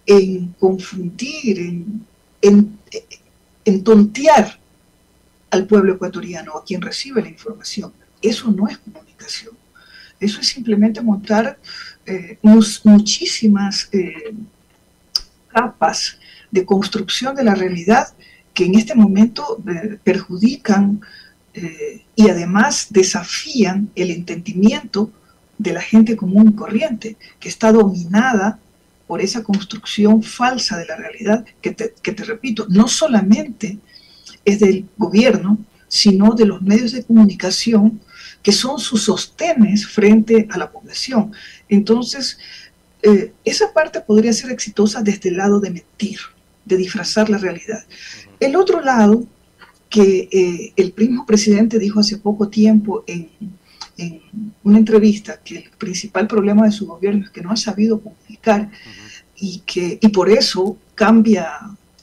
en 0.06 0.54
confundir, 0.58 1.58
en, 1.58 2.06
en, 3.64 3.84
tontear 3.84 4.58
al 5.50 5.66
pueblo 5.66 5.94
ecuatoriano, 5.94 6.56
a 6.56 6.64
quien 6.64 6.80
recibe 6.80 7.22
la 7.22 7.28
información. 7.28 7.92
Eso 8.22 8.50
no 8.50 8.68
es 8.68 8.78
comunicación. 8.78 9.54
Eso 10.18 10.40
es 10.40 10.48
simplemente 10.48 11.00
montar 11.00 11.58
eh, 12.06 12.38
muchísimas 12.84 13.88
eh, 13.92 14.34
capas 15.48 16.18
de 16.50 16.64
construcción 16.64 17.34
de 17.34 17.44
la 17.44 17.54
realidad 17.54 18.08
que 18.54 18.64
en 18.64 18.76
este 18.76 18.94
momento 18.94 19.62
eh, 19.68 19.98
perjudican 20.02 21.02
y 22.14 22.28
además 22.28 22.88
desafían 22.90 23.90
el 23.94 24.10
entendimiento 24.10 25.10
de 25.58 25.72
la 25.72 25.80
gente 25.80 26.16
común 26.16 26.50
y 26.50 26.56
corriente, 26.56 27.16
que 27.40 27.48
está 27.48 27.72
dominada 27.72 28.58
por 29.06 29.20
esa 29.20 29.42
construcción 29.42 30.22
falsa 30.22 30.76
de 30.76 30.86
la 30.86 30.96
realidad 30.96 31.44
que 31.60 31.72
te, 31.72 31.94
que 32.02 32.12
te 32.12 32.24
repito, 32.24 32.66
no 32.68 32.88
solamente 32.88 33.78
es 34.44 34.60
del 34.60 34.86
gobierno, 34.96 35.58
sino 35.88 36.34
de 36.34 36.46
los 36.46 36.62
medios 36.62 36.92
de 36.92 37.04
comunicación 37.04 38.00
que 38.42 38.52
son 38.52 38.78
sus 38.78 39.04
sostenes 39.04 39.86
frente 39.86 40.46
a 40.50 40.58
la 40.58 40.70
población. 40.70 41.32
Entonces, 41.68 42.38
eh, 43.02 43.32
esa 43.44 43.72
parte 43.72 44.00
podría 44.00 44.32
ser 44.32 44.50
exitosa 44.50 45.02
desde 45.02 45.30
el 45.30 45.36
lado 45.36 45.60
de 45.60 45.70
mentir, 45.70 46.18
de 46.64 46.76
disfrazar 46.76 47.28
la 47.30 47.38
realidad. 47.38 47.84
El 48.40 48.56
otro 48.56 48.80
lado, 48.80 49.26
que 49.88 50.28
eh, 50.30 50.72
el 50.76 50.94
mismo 50.96 51.26
presidente 51.26 51.78
dijo 51.78 52.00
hace 52.00 52.18
poco 52.18 52.48
tiempo 52.48 53.04
en, 53.06 53.28
una 54.62 54.76
entrevista 54.76 55.40
que 55.42 55.56
el 55.56 55.70
principal 55.78 56.26
problema 56.26 56.66
de 56.66 56.72
su 56.72 56.86
gobierno 56.86 57.24
es 57.24 57.30
que 57.30 57.40
no 57.40 57.50
ha 57.50 57.56
sabido 57.56 57.98
comunicar 58.00 58.70
y, 59.36 59.60
que, 59.60 59.98
y 60.00 60.08
por 60.08 60.28
eso 60.28 60.76
cambia 60.94 61.50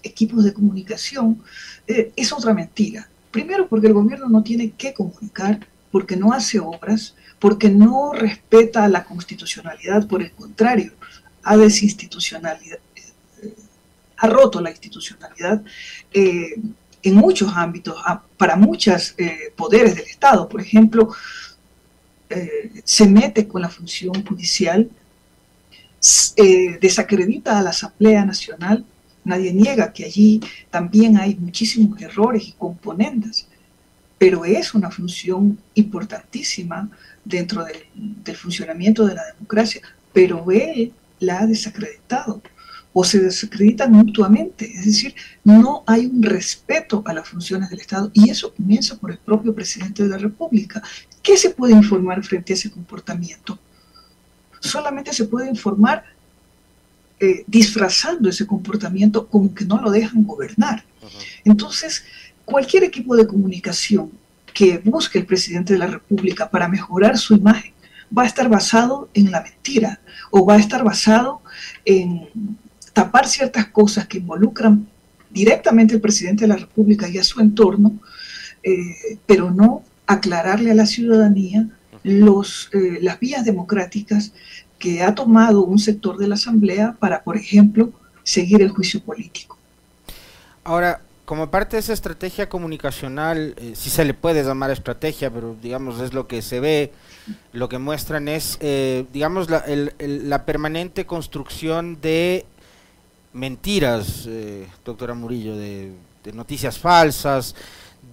equipos 0.02 0.44
de 0.44 0.54
comunicación, 0.54 1.42
eh, 1.88 2.12
es 2.16 2.32
otra 2.34 2.54
mentira. 2.54 3.08
Primero 3.32 3.68
porque 3.68 3.88
el 3.88 3.94
gobierno 3.94 4.28
no 4.28 4.44
tiene 4.44 4.72
que 4.72 4.94
comunicar, 4.94 5.66
porque 5.92 6.16
no 6.16 6.34
hace 6.34 6.60
obras, 6.60 7.16
porque 7.40 7.70
no 7.70 8.13
respeta 8.13 8.88
la 8.88 9.04
constitucionalidad, 9.04 10.08
por 10.08 10.22
el 10.22 10.32
contrario, 10.32 10.94
ha 11.44 11.58
desinstitucionalidad, 11.58 12.80
eh, 12.96 13.54
ha 14.18 14.28
roto 14.28 14.62
la 14.62 14.72
institucionalidad 14.72 15.63
eh, 16.13 16.56
en 17.04 17.16
muchos 17.16 17.52
ámbitos, 17.56 17.96
para 18.38 18.56
muchos 18.56 19.14
eh, 19.18 19.54
poderes 19.56 19.96
del 19.96 20.06
Estado. 20.06 20.48
Por 20.48 20.62
ejemplo, 20.62 21.10
se 22.84 23.08
mete 23.08 23.48
con 23.48 23.62
la 23.62 23.70
función 23.70 24.26
judicial, 24.26 24.90
desacredita 26.82 27.60
a 27.60 27.62
la 27.62 27.70
Asamblea 27.70 28.26
Nacional, 28.26 28.84
nadie 29.24 29.54
niega 29.54 29.94
que 29.94 30.06
allí 30.06 30.42
también 30.72 31.18
hay 31.18 31.36
muchísimos 31.36 32.02
errores 32.02 32.48
y 32.48 32.54
componentes 32.54 33.48
pero 34.24 34.46
es 34.46 34.74
una 34.74 34.90
función 34.90 35.60
importantísima 35.74 36.90
dentro 37.26 37.66
del, 37.66 38.38
funcionamiento 38.38 39.06
de 39.06 39.16
la 39.16 39.26
democracia, 39.34 39.82
pero 40.14 40.50
él 40.50 40.94
la 41.20 41.42
ha 41.42 41.46
desacreditado 41.46 42.42
o 42.94 43.04
se 43.04 43.20
desacreditan 43.20 43.92
mutuamente, 43.92 44.72
es 44.72 44.86
decir, 44.86 45.16
no 45.44 45.84
hay 45.88 46.06
un 46.06 46.22
respeto 46.22 47.02
a 47.06 47.14
las 47.14 47.28
funciones 47.28 47.70
del 47.70 47.80
Estado 47.80 48.12
y 48.14 48.30
eso 48.30 48.54
comienza 48.54 48.96
por 48.98 49.12
el 49.12 49.18
propio 49.18 49.54
presidente 49.54 50.04
de 50.04 50.10
la 50.10 50.18
República. 50.18 50.82
¿Qué 51.22 51.36
se 51.36 51.50
puede 51.50 51.74
informar 51.74 52.24
frente 52.24 52.54
a 52.54 52.56
ese 52.56 52.70
comportamiento? 52.70 53.58
Solamente 54.60 55.12
se 55.12 55.26
puede 55.26 55.50
informar 55.50 56.06
eh, 57.20 57.44
disfrazando 57.48 58.30
ese 58.30 58.46
comportamiento 58.46 59.28
como 59.28 59.54
que 59.54 59.66
no 59.66 59.82
lo 59.82 59.90
dejan 59.90 60.24
gobernar. 60.24 60.84
Entonces, 61.44 62.04
cualquier 62.46 62.84
equipo 62.84 63.16
de 63.16 63.28
comunicación 63.28 64.12
que 64.54 64.78
busque 64.78 65.18
el 65.18 65.26
presidente 65.26 65.74
de 65.74 65.80
la 65.80 65.88
República 65.88 66.50
para 66.50 66.68
mejorar 66.68 67.18
su 67.18 67.34
imagen 67.34 67.74
va 68.16 68.24
a 68.24 68.28
estar 68.28 68.48
basado 68.50 69.10
en 69.14 69.32
la 69.32 69.42
mentira 69.42 70.00
o 70.30 70.46
va 70.46 70.56
a 70.56 70.60
estar 70.60 70.84
basado 70.84 71.42
en 71.86 72.30
tapar 72.94 73.28
ciertas 73.28 73.68
cosas 73.68 74.08
que 74.08 74.20
involucran 74.20 74.88
directamente 75.30 75.96
al 75.96 76.02
presidente 76.02 76.44
de 76.44 76.50
la 76.50 76.58
República 76.58 77.10
y 77.10 77.18
a 77.18 77.24
su 77.24 77.42
entorno, 77.42 77.94
eh, 78.62 79.18
pero 79.26 79.52
no 79.52 79.84
aclararle 80.06 80.72
a 80.72 80.76
la 80.76 80.86
ciudadanía 80.86 81.68
los, 82.04 82.70
eh, 82.74 83.00
las 83.02 83.20
vías 83.20 83.44
democráticas 83.44 84.32
que 84.78 85.02
ha 85.02 85.16
tomado 85.16 85.64
un 85.64 85.80
sector 85.80 86.18
de 86.18 86.28
la 86.28 86.36
Asamblea 86.36 86.96
para, 87.00 87.24
por 87.24 87.38
ejemplo, 87.38 87.92
seguir 88.24 88.62
el 88.62 88.70
juicio 88.70 89.02
político. 89.02 89.58
Ahora, 90.64 91.02
como 91.26 91.50
parte 91.50 91.78
de 91.78 91.80
esa 91.80 91.94
estrategia 91.94 92.50
comunicacional, 92.50 93.56
eh, 93.58 93.74
si 93.76 93.90
se 93.90 94.04
le 94.04 94.14
puede 94.14 94.44
llamar 94.44 94.72
estrategia, 94.72 95.32
pero 95.32 95.56
digamos 95.62 96.02
es 96.02 96.14
lo 96.14 96.28
que 96.28 96.42
se 96.42 96.60
ve, 96.60 96.92
lo 97.54 97.70
que 97.70 97.78
muestran 97.78 98.28
es, 98.28 98.58
eh, 98.60 99.06
digamos, 99.14 99.50
la, 99.50 99.64
la, 100.00 100.46
permanente 100.46 101.06
construcción 101.06 102.00
de 102.02 102.46
mentiras, 103.34 104.25
eh, 104.28 104.68
doctora 104.86 105.13
Murillo, 105.13 105.56
de, 105.56 105.94
noticias 106.34 106.80
falsas, 106.80 107.56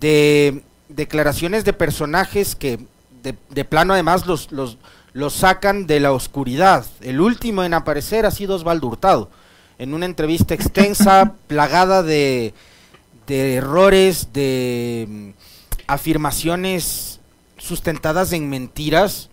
de 0.01 0.63
declaraciones 0.89 1.65
de 1.65 1.73
personajes 1.73 2.57
que 2.57 2.81
de, 3.23 3.37
de 3.51 3.65
plano 3.65 3.93
además 3.93 4.27
los, 4.27 4.51
los, 4.51 4.79
los, 5.13 5.33
sacan 5.35 5.87
de 5.87 6.01
la 6.01 6.13
oscuridad. 6.13 6.85
El 7.01 7.21
último 7.21 7.63
en 7.63 7.75
aparecer 7.75 8.27
ha 8.27 8.31
sido 8.31 8.57
Osvaldo 8.57 8.89
Hurtado, 8.89 9.31
en 9.79 9.95
una 9.95 10.07
entrevista 10.07 10.55
extensa, 10.55 11.35
plagada 11.47 12.03
de 12.03 12.53
de 13.31 13.55
errores, 13.55 14.33
de 14.33 15.07
mm, 15.09 15.29
afirmaciones 15.87 17.21
sustentadas 17.59 18.33
en 18.33 18.51
mentiras, 18.51 19.30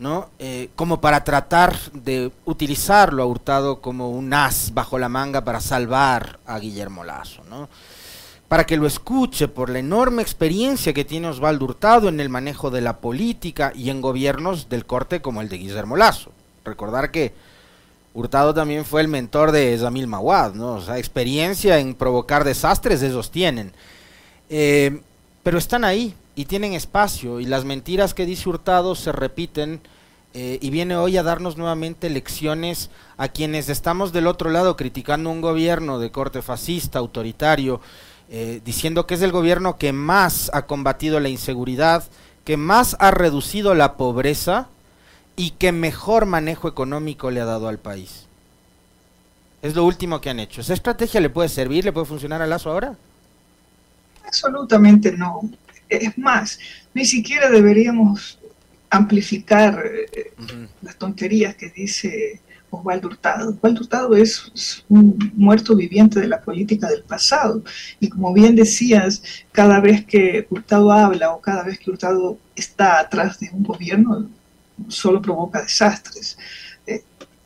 ¿no? 0.00 0.30
Eh, 0.38 0.70
como 0.74 1.00
para 1.00 1.22
tratar 1.22 1.78
de 1.92 2.32
utilizarlo 2.46 3.22
a 3.22 3.26
Hurtado 3.26 3.80
como 3.82 4.10
un 4.10 4.32
as 4.32 4.72
bajo 4.72 4.98
la 4.98 5.10
manga 5.10 5.44
para 5.44 5.60
salvar 5.60 6.40
a 6.46 6.58
Guillermo 6.58 7.04
Lazo, 7.04 7.42
¿no? 7.50 7.68
Para 8.48 8.64
que 8.64 8.78
lo 8.78 8.86
escuche 8.86 9.46
por 9.46 9.68
la 9.68 9.78
enorme 9.78 10.22
experiencia 10.22 10.94
que 10.94 11.04
tiene 11.04 11.28
Osvaldo 11.28 11.66
Hurtado 11.66 12.08
en 12.08 12.18
el 12.18 12.30
manejo 12.30 12.70
de 12.70 12.80
la 12.80 12.96
política 12.96 13.72
y 13.76 13.90
en 13.90 14.00
gobiernos 14.00 14.70
del 14.70 14.86
corte 14.86 15.20
como 15.20 15.42
el 15.42 15.50
de 15.50 15.58
Guillermo 15.58 15.96
Lazo. 15.96 16.32
Recordar 16.64 17.10
que 17.10 17.34
Hurtado 18.14 18.54
también 18.54 18.86
fue 18.86 19.02
el 19.02 19.08
mentor 19.08 19.52
de 19.52 19.78
Zamil 19.78 20.06
Mawad, 20.06 20.54
¿no? 20.54 20.76
O 20.76 20.80
sea, 20.80 20.98
experiencia 20.98 21.78
en 21.78 21.94
provocar 21.94 22.42
desastres, 22.42 23.02
esos 23.02 23.30
tienen. 23.30 23.72
Eh, 24.48 25.00
pero 25.42 25.58
están 25.58 25.84
ahí 25.84 26.14
y 26.40 26.46
tienen 26.46 26.72
espacio 26.72 27.38
y 27.38 27.44
las 27.44 27.66
mentiras 27.66 28.14
que 28.14 28.24
dice 28.24 28.48
Hurtado 28.48 28.94
se 28.94 29.12
repiten 29.12 29.82
eh, 30.32 30.58
y 30.62 30.70
viene 30.70 30.96
hoy 30.96 31.18
a 31.18 31.22
darnos 31.22 31.58
nuevamente 31.58 32.08
lecciones 32.08 32.88
a 33.18 33.28
quienes 33.28 33.68
estamos 33.68 34.10
del 34.14 34.26
otro 34.26 34.48
lado 34.48 34.74
criticando 34.74 35.28
un 35.28 35.42
gobierno 35.42 35.98
de 35.98 36.10
corte 36.10 36.40
fascista, 36.40 36.98
autoritario, 36.98 37.82
eh, 38.30 38.62
diciendo 38.64 39.06
que 39.06 39.16
es 39.16 39.22
el 39.22 39.32
gobierno 39.32 39.76
que 39.76 39.92
más 39.92 40.50
ha 40.54 40.64
combatido 40.64 41.20
la 41.20 41.28
inseguridad, 41.28 42.04
que 42.44 42.56
más 42.56 42.96
ha 43.00 43.10
reducido 43.10 43.74
la 43.74 43.98
pobreza 43.98 44.68
y 45.36 45.50
que 45.50 45.72
mejor 45.72 46.24
manejo 46.24 46.68
económico 46.68 47.30
le 47.30 47.42
ha 47.42 47.44
dado 47.44 47.68
al 47.68 47.78
país. 47.78 48.24
Es 49.60 49.74
lo 49.74 49.84
último 49.84 50.22
que 50.22 50.30
han 50.30 50.40
hecho. 50.40 50.62
¿Esa 50.62 50.72
estrategia 50.72 51.20
le 51.20 51.28
puede 51.28 51.50
servir, 51.50 51.84
le 51.84 51.92
puede 51.92 52.06
funcionar 52.06 52.40
a 52.40 52.46
Lazo 52.46 52.70
ahora? 52.70 52.96
Absolutamente 54.24 55.12
no. 55.12 55.42
Es 55.90 56.16
más, 56.16 56.58
ni 56.94 57.04
siquiera 57.04 57.50
deberíamos 57.50 58.38
amplificar 58.88 59.84
eh, 59.86 60.32
las 60.82 60.96
tonterías 60.96 61.54
que 61.54 61.70
dice 61.70 62.40
Osvaldo 62.70 63.08
Hurtado. 63.08 63.50
Osvaldo 63.50 63.80
Hurtado 63.80 64.16
es, 64.16 64.84
un 64.88 65.32
muerto 65.34 65.74
viviente 65.76 66.20
de 66.20 66.28
la 66.28 66.40
política 66.40 66.88
del 66.88 67.02
pasado. 67.02 67.62
Y 67.98 68.08
como 68.08 68.32
bien 68.32 68.54
decías, 68.56 69.22
cada 69.52 69.80
vez 69.80 70.04
que 70.04 70.46
Hurtado 70.50 70.92
habla 70.92 71.32
o 71.32 71.40
cada 71.40 71.62
vez 71.62 71.78
que 71.78 71.90
Hurtado 71.90 72.38
está 72.54 73.00
atrás 73.00 73.38
de 73.40 73.50
un 73.52 73.62
gobierno, 73.62 74.28
solo 74.88 75.20
provoca 75.20 75.62
desastres. 75.62 76.38
Eh, 76.86 77.02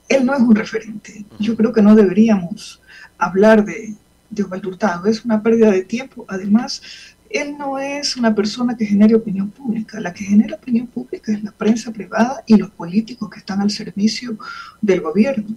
él 0.09 0.25
no 0.25 0.35
es 0.35 0.41
un 0.41 0.55
referente. 0.55 1.25
Yo 1.39 1.57
creo 1.57 1.73
que 1.73 1.83
no 1.83 1.95
deberíamos 1.95 2.81
hablar 3.19 3.65
de, 3.65 3.95
de 4.31 4.43
Osvaldo 4.43 4.69
Hurtado. 4.69 5.07
Es 5.07 5.25
una 5.25 5.43
pérdida 5.43 5.71
de 5.71 5.83
tiempo. 5.83 6.25
Además, 6.29 6.83
él 7.31 7.57
no 7.59 7.79
es 7.79 8.17
una 8.17 8.35
persona 8.35 8.77
que 8.77 8.87
genere 8.87 9.15
opinión 9.15 9.51
pública. 9.51 10.01
La 10.01 10.13
que 10.13 10.25
genera 10.25 10.57
opinión 10.57 10.87
pública 10.87 11.33
es 11.33 11.43
la 11.43 11.51
prensa 11.51 11.93
privada 11.93 12.43
y 12.47 12.57
los 12.57 12.71
políticos 12.71 13.29
que 13.31 13.41
están 13.41 13.61
al 13.61 13.71
servicio 13.71 14.39
del 14.81 15.01
gobierno. 15.01 15.57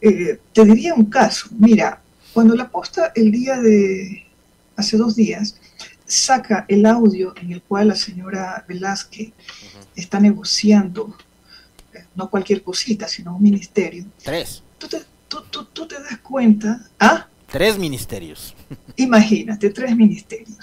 Eh, 0.00 0.40
te 0.52 0.64
diría 0.64 0.94
un 0.94 1.06
caso. 1.06 1.48
Mira, 1.58 2.00
cuando 2.32 2.54
la 2.56 2.68
posta 2.68 3.12
el 3.14 3.30
día 3.30 3.60
de 3.60 4.26
hace 4.76 4.96
dos 4.96 5.14
días 5.14 5.56
saca 6.04 6.64
el 6.68 6.84
audio 6.84 7.32
en 7.40 7.52
el 7.52 7.62
cual 7.62 7.88
la 7.88 7.94
señora 7.94 8.64
Velázquez 8.68 9.32
está 9.94 10.18
negociando 10.18 11.16
eh, 11.92 12.04
no 12.16 12.28
cualquier 12.28 12.62
cosita, 12.62 13.06
sino 13.06 13.36
un 13.36 13.42
ministerio. 13.42 14.04
Tres. 14.22 14.62
Tú 14.78 14.88
te, 14.88 14.98
tú 15.28 15.86
te 15.86 15.94
das 15.94 16.18
cuenta. 16.18 16.84
¿Ah? 16.98 17.28
Tres 17.50 17.78
ministerios. 17.78 18.54
Imagínate, 18.96 19.70
tres 19.70 19.94
ministerios. 19.96 20.58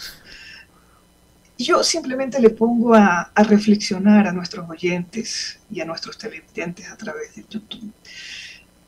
Yo 1.62 1.84
simplemente 1.84 2.40
le 2.40 2.50
pongo 2.50 2.96
a, 2.96 3.32
reflexionar 3.36 4.28
a 4.28 4.32
nuestros 4.32 4.70
oyentes 4.70 5.60
y 5.70 5.82
a 5.82 5.86
nuestros 5.86 6.18
televidentes 6.18 6.90
a 6.90 6.98
través 6.98 7.36
de 7.36 7.46
YouTube. 7.50 7.92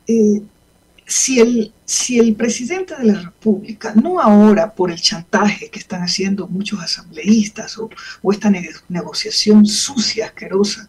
Eh, 0.06 0.42
si, 1.06 1.40
el, 1.40 1.72
si 1.84 2.18
el 2.18 2.34
presidente 2.34 2.96
de 2.96 3.04
la 3.04 3.20
República, 3.20 3.94
no 3.94 4.20
ahora 4.20 4.74
por 4.74 4.90
el 4.90 5.00
chantaje 5.00 5.68
que 5.68 5.78
están 5.78 6.02
haciendo 6.02 6.46
muchos 6.46 6.80
asambleístas 6.80 7.78
o, 7.78 7.90
o 8.22 8.32
esta 8.32 8.50
negociación 8.88 9.66
sucia, 9.66 10.26
asquerosa 10.26 10.88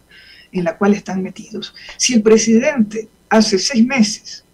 en 0.52 0.64
la 0.64 0.76
cual 0.76 0.94
están 0.94 1.22
metidos, 1.22 1.74
si 1.96 2.14
el 2.14 2.22
presidente 2.22 3.08
hace 3.28 3.58
seis 3.58 3.84
meses 3.84 4.44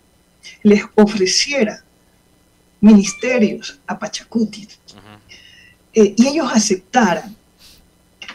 les 0.63 0.83
ofreciera 0.95 1.85
ministerios 2.81 3.79
a 3.87 3.99
Pachacuti, 3.99 4.69
eh, 5.95 6.15
y 6.17 6.27
ellos 6.27 6.51
aceptaran, 6.53 7.37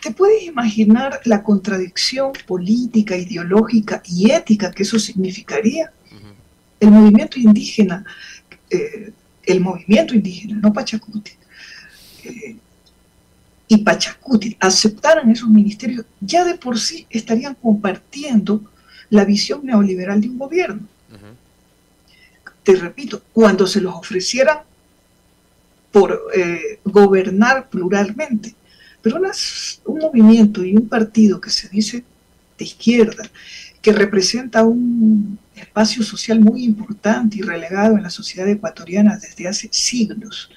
¿te 0.02 0.12
puedes 0.12 0.44
imaginar 0.44 1.20
la 1.26 1.42
contradicción 1.42 2.32
política, 2.46 3.18
ideológica 3.18 4.02
y 4.06 4.32
ética 4.32 4.72
que 4.72 4.84
eso 4.84 5.00
significaría? 5.00 5.92
El 6.80 6.92
movimiento 6.92 7.40
indígena, 7.40 8.06
eh, 8.70 9.12
el 9.44 9.62
movimiento 9.62 10.14
indígena, 10.14 10.60
no 10.62 10.72
Pachacuti, 10.72 11.32
eh, 12.24 12.56
y 13.68 13.78
Pachacuti 13.78 14.56
aceptaran 14.60 15.30
esos 15.32 15.50
ministerios, 15.50 16.06
ya 16.22 16.46
de 16.46 16.56
por 16.56 16.80
sí 16.80 17.08
estarían 17.10 17.56
compartiendo 17.56 18.62
la 19.10 19.26
visión 19.26 19.66
neoliberal 19.66 20.22
de 20.22 20.30
un 20.30 20.38
gobierno. 20.38 20.88
Te 22.64 22.76
repito, 22.76 23.24
cuando 23.34 23.66
se 23.66 23.82
los 23.82 23.96
ofrecieran 23.96 24.60
por 25.92 26.22
eh, 26.36 26.80
gobernar 26.84 27.70
pluralmente. 27.70 28.56
Pero 29.02 29.22
un 29.86 30.00
movimiento 30.00 30.64
y 30.64 30.76
un 30.76 30.88
partido 30.88 31.40
que 31.40 31.50
se 31.50 31.70
dice 31.70 32.04
de 32.58 32.66
izquierda, 32.66 33.30
que 33.82 33.94
representa 33.94 34.64
un 34.64 35.40
espacio 35.56 36.04
social 36.04 36.40
muy 36.40 36.64
importante 36.64 37.38
y 37.38 37.42
relegado 37.42 37.96
en 37.96 38.04
la 38.04 38.10
sociedad 38.10 38.48
ecuatoriana 38.48 39.18
desde 39.18 39.48
hace 39.48 39.70
siglos, 39.72 40.50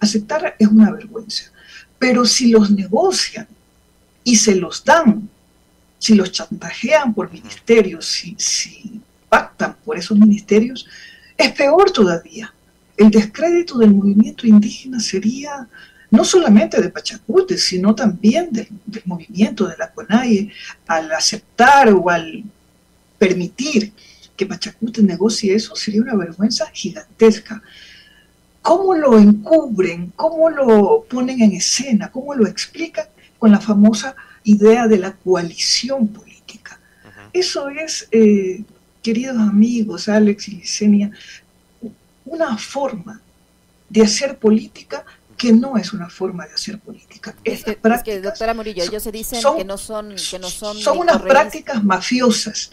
aceptar 0.00 0.56
es 0.58 0.68
una 0.68 0.90
vergüenza. 0.90 1.44
Pero 1.98 2.24
si 2.24 2.50
los 2.50 2.70
negocian 2.70 3.46
y 4.22 4.36
se 4.36 4.54
los 4.56 4.84
dan, 4.84 5.28
si 5.98 6.14
los 6.14 6.32
chantajean 6.32 7.14
por 7.14 7.32
ministerios, 7.32 8.04
si, 8.04 8.34
si 8.38 9.00
pactan 9.28 9.76
por 9.84 9.96
esos 9.96 10.18
ministerios, 10.18 10.86
es 11.38 11.52
peor 11.52 11.90
todavía 11.90 12.52
el 12.96 13.10
descrédito 13.10 13.78
del 13.78 13.94
movimiento 13.94 14.46
indígena 14.46 15.00
sería 15.00 15.68
no 16.10 16.24
solamente 16.24 16.80
de 16.80 16.90
Pachacute, 16.90 17.58
sino 17.58 17.94
también 17.94 18.50
del, 18.52 18.68
movimiento 19.04 19.66
de 19.66 19.76
la 19.76 19.90
CONAIE, 19.90 20.52
al 20.86 21.10
aceptar 21.10 21.92
o 21.92 22.08
al 22.08 22.44
permitir 23.18 23.92
que 24.36 24.46
Pachacute 24.46 25.02
negocie 25.02 25.54
eso, 25.54 25.74
sería 25.74 26.02
una 26.02 26.14
vergüenza 26.14 26.66
gigantesca. 26.72 27.62
¿Cómo 28.62 28.94
lo 28.94 29.18
encubren? 29.18 30.12
¿Cómo 30.14 30.50
lo 30.50 31.04
ponen 31.10 31.42
en 31.42 31.52
escena? 31.52 32.10
¿Cómo 32.12 32.34
lo 32.34 32.46
explican? 32.46 33.06
Con 33.38 33.50
la 33.50 33.60
famosa 33.60 34.14
idea 34.44 34.86
de 34.86 34.98
la 34.98 35.12
coalición 35.12 36.08
política. 36.08 36.78
Eso 37.32 37.68
es, 37.68 38.06
eh, 38.12 38.62
queridos 39.02 39.36
amigos, 39.36 40.08
Alex 40.08 40.48
y 40.48 40.52
Licenia, 40.52 41.10
una 42.24 42.56
forma 42.58 43.20
de 43.88 44.02
hacer 44.02 44.38
política 44.38 45.04
que 45.36 45.52
no 45.52 45.76
es 45.76 45.92
una 45.92 46.08
forma 46.08 46.46
de 46.46 46.54
hacer 46.54 46.78
política. 46.78 47.34
Es, 47.44 47.64
que, 48.04 48.20
doctora 48.20 48.54
Murillo, 48.54 48.84
ellos 48.84 49.02
se 49.02 49.12
dicen 49.12 49.40
que 49.56 49.64
no 49.64 49.76
son 49.78 50.14
que 50.30 50.38
no 50.38 50.48
son 50.48 50.76
son 50.78 50.98
unas 50.98 51.20
prácticas 51.22 51.82
mafiosas. 51.82 52.70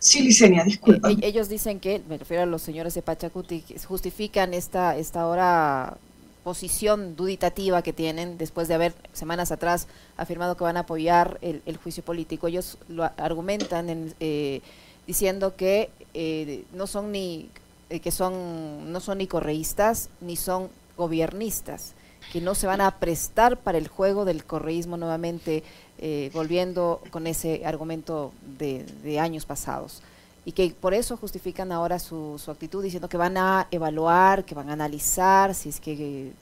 Sí, 0.00 0.20
Licenia, 0.20 0.64
disculpa. 0.64 1.10
E, 1.10 1.18
ellos 1.22 1.48
dicen 1.48 1.78
que, 1.78 2.02
me 2.08 2.18
refiero 2.18 2.42
a 2.42 2.46
los 2.46 2.60
señores 2.60 2.94
de 2.94 3.02
Pachacuti, 3.02 3.64
justifican 3.86 4.52
esta, 4.52 4.96
esta 4.96 5.20
ahora 5.20 5.96
posición 6.42 7.14
duditativa 7.14 7.82
que 7.82 7.92
tienen 7.92 8.36
después 8.36 8.66
de 8.66 8.74
haber 8.74 8.94
semanas 9.12 9.52
atrás 9.52 9.86
afirmado 10.16 10.56
que 10.56 10.64
van 10.64 10.76
a 10.76 10.80
apoyar 10.80 11.38
el, 11.40 11.76
juicio 11.76 12.02
político. 12.02 12.48
Ellos 12.48 12.78
lo 12.88 13.04
argumentan 13.04 13.88
en, 13.88 14.14
eh, 14.18 14.60
diciendo 15.06 15.54
que 15.54 15.90
eh, 16.14 16.64
no 16.72 16.88
son 16.88 17.12
ni 17.12 17.48
eh, 17.92 18.00
que 18.00 18.10
son 18.10 18.90
no 18.90 19.00
son 19.00 19.18
ni 19.18 19.26
correístas 19.26 20.08
ni 20.22 20.36
son 20.36 20.70
gobiernistas, 20.96 21.92
que 22.32 22.40
no 22.40 22.54
se 22.54 22.66
van 22.66 22.80
a 22.80 22.90
prestar 22.92 23.58
para 23.58 23.76
el 23.76 23.86
juego 23.86 24.24
del 24.24 24.44
correísmo 24.44 24.96
nuevamente, 24.96 25.62
eh, 25.98 26.30
volviendo 26.32 27.02
con 27.10 27.26
ese 27.26 27.66
argumento 27.66 28.32
de, 28.58 29.20
años 29.20 29.44
pasados. 29.44 30.00
Y 30.46 30.52
que 30.52 30.74
por 30.80 30.94
eso 30.94 31.18
justifican 31.18 31.70
ahora 31.70 31.98
su, 31.98 32.40
su 32.42 32.50
actitud 32.50 32.82
diciendo 32.82 33.10
que 33.10 33.18
van 33.18 33.36
a 33.36 33.68
evaluar, 33.70 34.46
que 34.46 34.54
van 34.54 34.70
a 34.70 34.72
analizar 34.72 35.54
si 35.54 35.68
es 35.68 35.78
que 35.78 36.32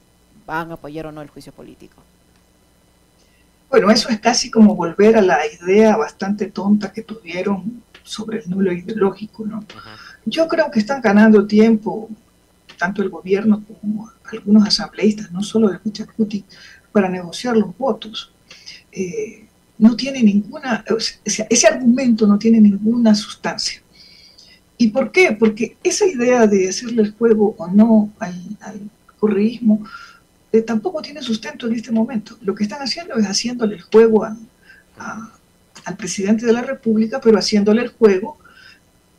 van 0.47 0.71
a 0.71 0.75
apoyar 0.75 1.07
o 1.07 1.13
no 1.13 1.21
el 1.21 1.31
juicio 1.31 1.53
político. 1.53 2.01
Bueno, 3.69 3.91
eso 3.91 4.09
es 4.09 4.21
casi 4.21 4.53
como 4.53 4.77
volver 4.77 5.17
a 5.17 5.21
la 5.21 5.41
idea 5.47 5.97
bastante 5.97 6.47
tonta 6.47 6.93
que 6.93 7.03
tuvieron 7.03 7.83
sobre 8.05 8.39
el 8.39 8.49
nulo 8.51 8.73
ideológico, 8.73 9.45
¿no? 9.45 9.65
Yo 10.31 10.47
creo 10.47 10.71
que 10.71 10.79
están 10.79 11.01
ganando 11.01 11.45
tiempo, 11.47 12.09
tanto 12.79 13.03
el 13.03 13.09
gobierno 13.09 13.64
como 13.66 14.11
algunos 14.31 14.66
asambleístas, 14.66 15.33
no 15.33 15.43
solo 15.43 15.69
de 15.69 15.81
Cuchacuti, 15.81 16.45
para 16.93 17.09
negociar 17.09 17.57
los 17.57 17.77
votos. 17.77 18.33
Eh, 18.93 19.45
no 19.79 19.97
tiene 19.97 20.23
ninguna, 20.23 20.85
ese 21.25 21.66
argumento 21.66 22.27
no 22.29 22.38
tiene 22.38 22.61
ninguna 22.61 23.14
sustancia. 23.14 23.83
¿Y 24.79 24.88
por 24.88 25.11
qué? 25.11 25.33
Porque 25.33 25.77
esa 25.83 26.07
idea 26.07 26.47
de 26.47 26.69
hacerle 26.69 27.03
el 27.03 27.12
juego 27.12 27.57
o 27.59 27.66
no 27.66 28.12
al, 28.21 28.35
al 28.61 28.81
correísmo 29.19 29.85
eh, 30.53 30.62
tampoco 30.62 31.03
tiene 31.03 31.23
sustento 31.23 31.66
en 31.66 31.75
este 31.75 31.90
momento. 31.90 32.37
Lo 32.43 32.55
que 32.55 32.64
están 32.64 32.81
haciendo 32.83 33.16
es 33.16 33.27
haciéndole 33.27 33.77
el 33.77 33.83
juego 33.83 34.25
al 34.25 35.97
presidente 35.97 36.47
de 36.47 36.53
la 36.53 36.62
República, 36.62 37.21
pero 37.21 37.38
haciéndole 37.38 37.83
el 37.83 37.88
juego 37.88 38.38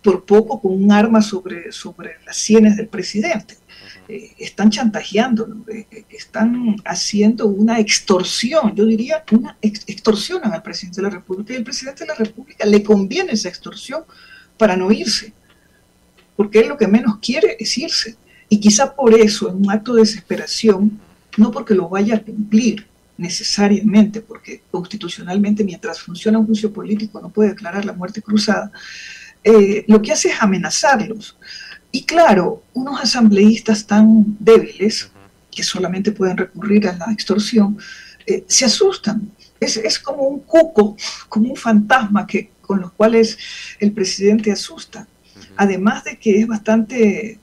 por 0.03 0.25
poco 0.25 0.61
con 0.61 0.71
un 0.73 0.91
arma 0.91 1.21
sobre, 1.21 1.71
sobre 1.71 2.15
las 2.25 2.37
sienes 2.37 2.77
del 2.77 2.87
presidente. 2.87 3.57
Eh, 4.07 4.33
están 4.39 4.69
chantajeándolo, 4.69 5.57
eh, 5.69 5.85
eh, 5.91 6.05
están 6.09 6.75
haciendo 6.85 7.47
una 7.47 7.79
extorsión, 7.79 8.75
yo 8.75 8.85
diría 8.85 9.23
una 9.31 9.57
extorsión 9.61 10.41
al 10.43 10.63
presidente 10.63 11.01
de 11.01 11.07
la 11.07 11.13
República 11.13 11.53
y 11.53 11.57
el 11.57 11.63
presidente 11.63 12.03
de 12.03 12.07
la 12.07 12.15
República 12.15 12.65
le 12.65 12.83
conviene 12.83 13.33
esa 13.33 13.49
extorsión 13.49 14.03
para 14.57 14.75
no 14.75 14.91
irse, 14.91 15.33
porque 16.35 16.59
él 16.59 16.67
lo 16.67 16.77
que 16.77 16.87
menos 16.87 17.19
quiere 17.21 17.55
es 17.59 17.77
irse. 17.77 18.15
Y 18.49 18.59
quizá 18.59 18.95
por 18.95 19.13
eso, 19.13 19.49
en 19.49 19.57
un 19.57 19.71
acto 19.71 19.93
de 19.93 20.01
desesperación, 20.01 20.99
no 21.37 21.51
porque 21.51 21.73
lo 21.73 21.87
vaya 21.87 22.15
a 22.15 22.21
cumplir 22.21 22.85
necesariamente, 23.17 24.19
porque 24.19 24.61
constitucionalmente 24.71 25.63
mientras 25.63 26.01
funciona 26.01 26.39
un 26.39 26.47
juicio 26.47 26.73
político 26.73 27.21
no 27.21 27.29
puede 27.29 27.51
declarar 27.51 27.85
la 27.85 27.93
muerte 27.93 28.21
cruzada, 28.21 28.71
eh, 29.43 29.85
lo 29.87 30.01
que 30.01 30.11
hace 30.11 30.29
es 30.29 30.41
amenazarlos. 30.41 31.37
Y 31.91 32.03
claro, 32.03 32.63
unos 32.73 33.01
asambleístas 33.01 33.85
tan 33.85 34.37
débiles, 34.39 35.11
que 35.51 35.63
solamente 35.63 36.11
pueden 36.11 36.37
recurrir 36.37 36.87
a 36.87 36.95
la 36.95 37.11
extorsión, 37.11 37.77
eh, 38.25 38.45
se 38.47 38.65
asustan. 38.65 39.31
Es, 39.59 39.99
como 39.99 40.23
un 40.23 40.39
cuco, 40.39 40.97
como 41.29 41.49
un 41.51 41.55
fantasma 41.55 42.25
que, 42.25 42.49
con 42.61 42.81
los 42.81 42.91
cuales 42.93 43.37
el 43.79 43.91
presidente 43.91 44.51
asusta. 44.51 45.07
Además 45.55 46.03
de 46.03 46.17
que 46.17 46.39
es 46.39 46.47
bastante, 46.47 47.37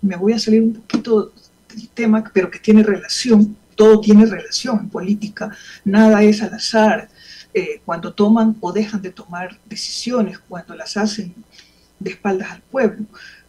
me 0.00 0.16
voy 0.16 0.34
a 0.34 0.38
salir 0.38 0.62
un 0.62 0.74
poquito 0.74 1.32
del 1.74 1.88
tema, 1.88 2.22
pero 2.32 2.50
que 2.50 2.60
tiene 2.60 2.84
relación, 2.84 3.56
todo 3.74 4.00
tiene 4.00 4.26
relación 4.26 4.78
en 4.78 4.90
política, 4.90 5.50
nada 5.84 6.22
es 6.22 6.40
al 6.42 6.54
azar. 6.54 7.08
Eh, 7.54 7.82
cuando 7.84 8.14
toman 8.14 8.56
o 8.60 8.72
dejan 8.72 9.02
de 9.02 9.10
tomar 9.10 9.58
decisiones, 9.66 10.38
cuando 10.38 10.74
las 10.74 10.96
hacen 10.96 11.34
de 11.98 12.10
espaldas 12.10 12.50
al 12.50 12.62
pueblo. 12.62 13.04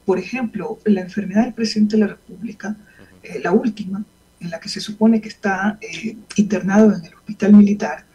Por 0.06 0.20
ejemplo, 0.20 0.78
la 0.84 1.00
enfermedad 1.00 1.46
del 1.46 1.54
presidente 1.54 1.96
de 1.96 2.02
la 2.02 2.08
República, 2.08 2.76
eh, 3.24 3.40
la 3.42 3.54
última, 3.54 4.04
en 4.42 4.50
la 4.50 4.60
que 4.60 4.68
se 4.68 4.82
supone 4.82 5.22
que 5.22 5.30
está 5.30 5.78
eh, 5.80 6.18
internado 6.36 6.94
en 6.94 7.06
el 7.06 7.14
hospital 7.14 7.54
militar, 7.54 8.06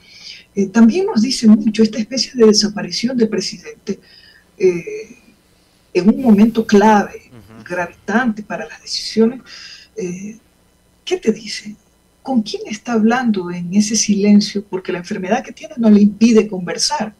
también 0.73 1.07
nos 1.07 1.23
dice 1.23 1.47
mucho 1.47 1.85
esta 1.85 1.99
especie 1.99 2.33
de 2.35 2.47
desaparición 2.47 3.17
del 3.17 3.29
presidente 3.29 4.01
en 4.59 6.09
un 6.09 6.21
momento 6.21 6.67
clave, 6.67 7.31
gravitante 7.65 8.43
para 8.43 8.67
las 8.67 8.83
decisiones. 8.83 9.41
¿Qué 11.05 11.17
te 11.17 11.33
dice? 11.33 11.77
¿Con 12.29 12.43
quién 12.43 12.61
está 12.67 12.93
hablando 12.93 13.51
en 13.51 13.73
ese 13.73 13.97
silencio? 13.97 14.63
Porque 14.63 14.93
la 14.93 14.99
enfermedad 14.99 15.43
que 15.43 15.51
tiene 15.51 15.73
no 15.79 15.89
le 15.89 16.03
impide 16.03 16.47
conversar, 16.47 17.15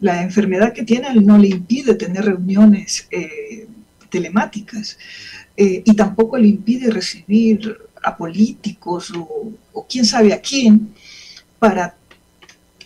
la 0.00 0.22
enfermedad 0.22 0.72
que 0.72 0.84
tiene 0.84 1.14
no 1.16 1.36
le 1.36 1.48
impide 1.48 1.94
tener 1.96 2.24
reuniones 2.24 3.06
eh, 3.10 3.66
telemáticas 4.08 4.96
eh, 5.54 5.82
y 5.84 5.94
tampoco 5.94 6.38
le 6.38 6.48
impide 6.48 6.90
recibir 6.90 7.76
a 8.02 8.16
políticos 8.16 9.12
o, 9.14 9.52
quién 9.86 10.06
sabe 10.06 10.32
a 10.32 10.40
quién 10.40 10.94
para 11.58 11.94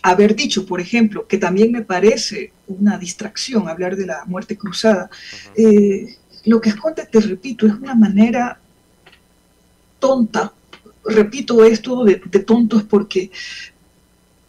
haber 0.01 0.35
dicho, 0.35 0.65
por 0.65 0.81
ejemplo, 0.81 1.27
que 1.27 1.37
también 1.37 1.71
me 1.71 1.83
parece 1.83 2.51
una 2.67 2.97
distracción 2.97 3.69
hablar 3.69 3.95
de 3.95 4.05
la 4.05 4.25
muerte 4.25 4.57
cruzada. 4.57 5.09
Eh, 5.55 6.17
lo 6.43 6.59
que 6.59 6.71
esconde, 6.71 7.05
te 7.05 7.21
repito, 7.21 7.65
es 7.65 7.73
una 7.73 7.95
manera 7.95 8.59
tonta 9.97 10.51
repito 11.09 11.63
esto 11.63 12.03
de, 12.03 12.15
tontos 12.15 12.83
porque, 12.83 13.31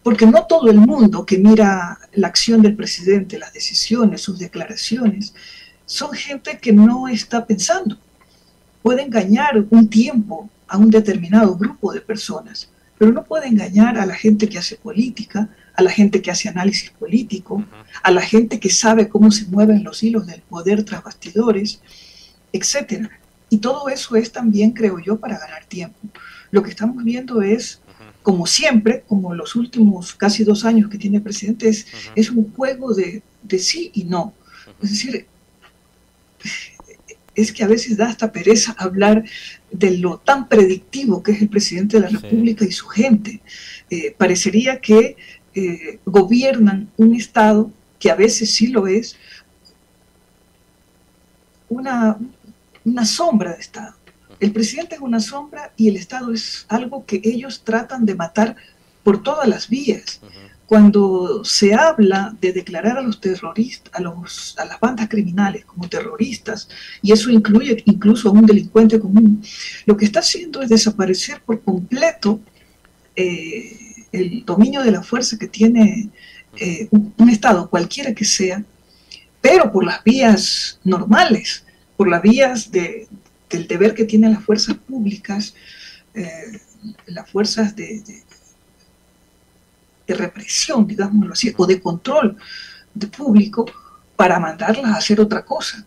porque 0.03 0.27
no 0.27 0.47
todo 0.47 0.71
el 0.71 0.79
mundo 0.79 1.25
que 1.27 1.39
mira 1.39 1.99
la 2.13 2.29
acción 2.29 2.63
del 2.63 2.77
presidente, 2.77 3.39
las 3.39 3.53
decisiones, 3.53 4.23
sus 4.23 4.39
declaraciones, 4.39 5.35
son 5.87 6.13
gente 6.13 6.59
que 6.59 6.73
no 6.73 7.09
está 7.09 7.45
pensando. 7.47 7.99
Puede 8.83 9.03
engañar 9.03 9.65
un 9.71 9.89
tiempo 9.89 10.49
a 10.69 10.77
un 10.79 10.91
determinado 10.91 11.57
grupo 11.57 11.93
de 11.93 12.01
personas, 12.01 12.71
pero 12.97 13.13
no 13.13 13.25
puede 13.25 13.49
engañar 13.49 13.99
a 13.99 14.07
la 14.07 14.15
gente 14.15 14.49
que 14.49 14.59
hace 14.59 14.77
política, 14.77 15.49
a 15.75 15.83
la 15.83 15.91
gente 15.91 16.23
que 16.23 16.31
hace 16.31 16.49
análisis 16.49 16.91
político, 16.91 17.65
a 18.03 18.11
la 18.11 18.21
gente 18.21 18.61
que 18.61 18.71
sabe 18.71 19.09
cómo 19.09 19.31
se 19.31 19.47
mueven 19.47 19.83
los 19.83 20.03
hilos 20.03 20.27
del 20.27 20.43
poder 20.43 20.85
tras 20.85 21.03
bastidores, 21.03 21.81
etc. 22.53 23.09
Y 23.51 23.59
todo 23.59 23.89
eso 23.89 24.17
es 24.17 24.31
también, 24.31 24.71
creo 24.71 24.99
yo, 25.01 25.19
para 25.19 25.39
ganar 25.39 25.65
tiempo. 25.67 25.99
Lo 26.53 26.63
que 26.63 26.71
estamos 26.71 27.03
viendo 27.05 27.43
es, 27.43 27.81
como 28.23 28.47
siempre, 28.47 29.05
como 29.09 29.35
los 29.35 29.57
últimos 29.57 30.15
casi 30.15 30.45
dos 30.45 30.65
años 30.65 30.89
que 30.89 30.99
tiene 30.99 31.19
el 31.19 31.23
presidente, 31.23 31.69
es, 31.69 32.31
un 32.31 32.53
juego 32.55 32.95
de, 32.95 33.23
sí 33.59 33.91
y 33.93 34.05
no. 34.05 34.33
Es 34.81 34.91
decir, 34.91 35.27
es 37.35 37.53
que 37.53 37.65
a 37.65 37.69
veces 37.69 37.97
da 37.97 38.09
hasta 38.09 38.33
pereza 38.33 38.75
hablar 38.79 39.25
de 39.71 39.99
lo 39.99 40.19
tan 40.19 40.49
predictivo 40.49 41.23
que 41.23 41.33
es 41.33 41.43
el 41.43 41.49
presidente 41.49 41.99
de 41.99 42.09
la 42.09 42.21
República 42.21 42.65
y 42.65 42.73
su 42.73 42.87
gente. 42.87 43.41
Eh, 43.91 44.15
parecería 44.17 44.81
que 44.81 45.17
eh, 45.55 45.99
gobiernan 46.05 46.89
un 46.97 47.17
Estado 47.17 47.71
que 47.99 48.11
a 48.11 48.15
veces 48.15 48.53
sí 48.53 48.69
lo 48.69 48.87
es, 48.87 49.17
una, 51.69 52.19
una 52.85 53.05
sombra 53.05 53.55
de 53.55 53.61
Estado. 53.61 53.95
El 54.39 54.53
presidente 54.53 54.95
es 54.95 55.01
una 55.01 55.21
sombra 55.21 55.73
y 55.77 55.89
el 55.89 55.97
Estado 55.97 56.33
es 56.33 56.65
algo 56.69 57.05
que 57.05 57.21
ellos 57.25 57.63
tratan 57.63 58.07
de 58.07 58.15
matar 58.15 58.57
por 59.03 59.23
todas 59.23 59.47
las 59.49 59.69
vías. 59.69 60.21
Cuando 60.67 61.45
se 61.45 61.75
habla 61.75 62.35
de 62.41 62.53
declarar 62.53 62.97
a 62.97 63.03
los 63.03 63.21
terroristas, 63.21 63.93
a, 63.93 64.01
los, 64.01 64.55
a 64.57 64.65
las 64.65 64.79
bandas 64.79 65.09
criminales 65.09 65.65
como 65.65 65.89
terroristas, 65.89 66.69
y 67.03 67.13
eso 67.13 67.29
incluye 67.29 67.83
incluso 67.87 68.29
a 68.29 68.33
un 68.33 68.47
delincuente 68.47 69.01
común, 69.01 69.43
lo 69.85 69.97
que 69.97 70.05
está 70.05 70.21
haciendo 70.21 70.63
es 70.63 70.69
desaparecer 70.69 71.43
por 71.43 71.61
completo 71.63 72.41
eh, 73.17 74.07
el 74.13 74.45
dominio 74.45 74.83
de 74.83 74.93
la 74.93 75.03
fuerza 75.03 75.37
que 75.39 75.49
tiene 75.49 76.09
eh, 76.57 76.89
un 76.91 77.31
Estado, 77.31 77.69
cualquiera 77.69 78.15
que 78.15 78.25
sea, 78.25 78.65
pero 79.41 79.73
por 79.73 79.85
las 79.85 80.05
vías 80.05 80.79
normales, 80.85 81.65
por 82.01 82.09
las 82.09 82.23
vías 82.23 82.73
de, 82.73 83.09
del 83.51 83.69
deber 83.69 83.93
que 83.93 84.07
tienen 84.07 84.33
las 84.33 84.43
fuerzas 84.43 84.75
públicas, 84.75 85.55
eh, 86.15 86.59
las 87.09 87.31
fuerzas 87.31 87.77
de, 87.77 88.03
de, 90.07 90.15
represión, 90.15 90.87
digámoslo 90.87 91.35
así, 91.35 91.53
o 91.55 91.67
de 91.67 91.79
control 91.79 92.39
de 92.95 93.07
público, 93.07 93.67
para 94.17 94.41
mandarlas 94.41 94.93
a 94.93 94.97
hacer 94.97 95.21
otra 95.21 95.45
cosa. 95.45 95.85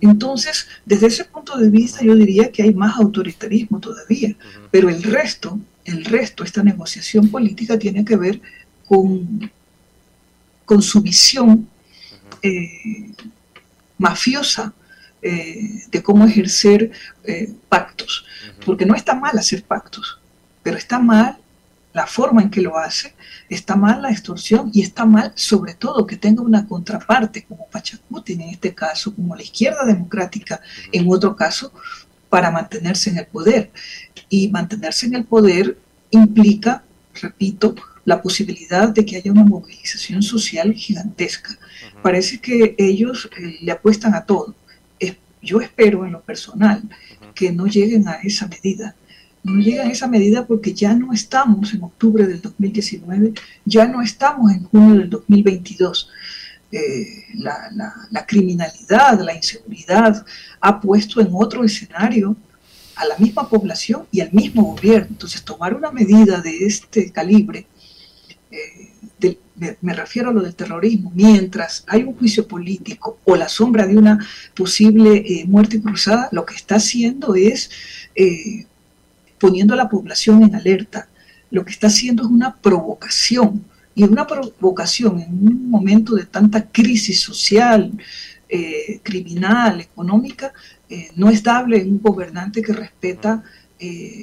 Entonces, 0.00 0.68
desde 0.84 1.08
ese 1.08 1.24
punto 1.24 1.58
de 1.58 1.70
vista, 1.70 2.04
yo 2.04 2.14
diría 2.14 2.52
que 2.52 2.62
hay 2.62 2.72
más 2.72 2.96
autoritarismo 2.96 3.80
todavía, 3.80 4.36
pero 4.70 4.88
el 4.88 5.02
resto, 5.02 5.58
el 5.84 6.04
resto, 6.04 6.44
esta 6.44 6.62
negociación 6.62 7.28
política 7.30 7.76
tiene 7.76 8.04
que 8.04 8.14
ver 8.14 8.40
con, 8.86 9.50
con 10.64 10.80
su 10.82 11.00
visión 11.00 11.68
eh, 12.42 13.10
mafiosa 13.98 14.72
eh, 15.22 15.84
de 15.90 16.02
cómo 16.02 16.24
ejercer 16.24 16.90
eh, 17.24 17.52
pactos. 17.68 18.24
Porque 18.64 18.86
no 18.86 18.94
está 18.94 19.14
mal 19.14 19.38
hacer 19.38 19.62
pactos, 19.62 20.18
pero 20.62 20.76
está 20.76 20.98
mal 20.98 21.38
la 21.92 22.06
forma 22.06 22.42
en 22.42 22.50
que 22.50 22.60
lo 22.60 22.76
hace, 22.76 23.14
está 23.48 23.74
mal 23.74 24.02
la 24.02 24.10
extorsión 24.10 24.70
y 24.74 24.82
está 24.82 25.06
mal 25.06 25.32
sobre 25.34 25.72
todo 25.72 26.06
que 26.06 26.16
tenga 26.16 26.42
una 26.42 26.66
contraparte 26.66 27.44
como 27.44 27.66
Pachacuti 27.68 28.34
en 28.34 28.42
este 28.42 28.74
caso, 28.74 29.14
como 29.14 29.34
la 29.34 29.42
izquierda 29.42 29.84
democrática 29.86 30.60
en 30.92 31.06
otro 31.08 31.34
caso, 31.34 31.72
para 32.28 32.50
mantenerse 32.50 33.08
en 33.08 33.18
el 33.18 33.26
poder. 33.26 33.70
Y 34.28 34.48
mantenerse 34.50 35.06
en 35.06 35.14
el 35.14 35.24
poder 35.24 35.78
implica, 36.10 36.82
repito, 37.14 37.74
la 38.04 38.20
posibilidad 38.20 38.88
de 38.90 39.04
que 39.06 39.16
haya 39.16 39.32
una 39.32 39.44
movilización 39.44 40.22
social 40.22 40.74
gigantesca. 40.74 41.56
Parece 42.02 42.38
que 42.38 42.74
ellos 42.76 43.30
eh, 43.38 43.56
le 43.62 43.72
apuestan 43.72 44.14
a 44.14 44.24
todo 44.24 44.54
yo 45.46 45.60
espero 45.60 46.04
en 46.04 46.12
lo 46.12 46.20
personal 46.20 46.82
que 47.34 47.52
no 47.52 47.66
lleguen 47.66 48.06
a 48.08 48.14
esa 48.22 48.46
medida. 48.48 48.94
No 49.42 49.60
lleguen 49.60 49.88
a 49.88 49.92
esa 49.92 50.08
medida 50.08 50.44
porque 50.46 50.74
ya 50.74 50.92
no 50.92 51.12
estamos 51.12 51.72
en 51.72 51.84
octubre 51.84 52.26
del 52.26 52.42
2019, 52.42 53.32
ya 53.64 53.86
no 53.86 54.02
estamos 54.02 54.50
en 54.52 54.64
junio 54.64 55.00
del 55.00 55.10
2022. 55.10 56.10
Eh, 56.72 57.24
la, 57.34 57.70
la, 58.10 58.26
criminalidad, 58.26 59.20
la 59.20 59.34
inseguridad 59.34 60.26
ha 60.60 60.80
puesto 60.80 61.20
en 61.20 61.28
otro 61.32 61.62
escenario 61.62 62.36
a 62.96 63.06
la 63.06 63.16
misma 63.18 63.48
población 63.48 64.06
y 64.10 64.20
al 64.20 64.32
mismo 64.32 64.64
gobierno. 64.64 65.08
Entonces, 65.10 65.44
tomar 65.44 65.74
una 65.74 65.92
medida 65.92 66.40
de 66.40 66.66
este 66.66 67.12
calibre 67.12 67.66
me, 69.56 69.94
refiero 69.94 70.30
a 70.30 70.32
lo 70.32 70.42
del 70.42 70.54
terrorismo, 70.54 71.10
mientras 71.14 71.84
hay 71.86 72.02
un 72.02 72.14
juicio 72.14 72.46
político 72.46 73.18
o 73.24 73.36
la 73.36 73.48
sombra 73.48 73.86
de 73.86 73.96
una 73.96 74.18
posible 74.54 75.16
eh, 75.16 75.44
muerte 75.46 75.80
cruzada, 75.80 76.28
lo 76.32 76.44
que 76.44 76.54
está 76.54 76.76
haciendo 76.76 77.34
es 77.34 77.70
eh, 78.14 78.66
poniendo 79.38 79.74
a 79.74 79.76
la 79.76 79.88
población 79.88 80.42
en 80.42 80.54
alerta. 80.54 81.08
Lo 81.50 81.64
que 81.64 81.70
está 81.70 81.86
haciendo 81.86 82.24
es 82.24 82.28
una 82.28 82.56
provocación. 82.56 83.64
Y 83.94 84.04
una 84.04 84.26
provocación 84.26 85.20
en 85.20 85.48
un 85.48 85.70
momento 85.70 86.14
de 86.14 86.26
tanta 86.26 86.66
crisis 86.70 87.18
social, 87.20 87.92
eh, 88.48 89.00
criminal, 89.02 89.80
económica, 89.80 90.52
no 91.16 91.30
es 91.30 91.42
dable 91.42 91.78
en 91.78 91.92
un 91.92 92.02
gobernante 92.02 92.62
que 92.62 92.74
respeta 92.74 93.42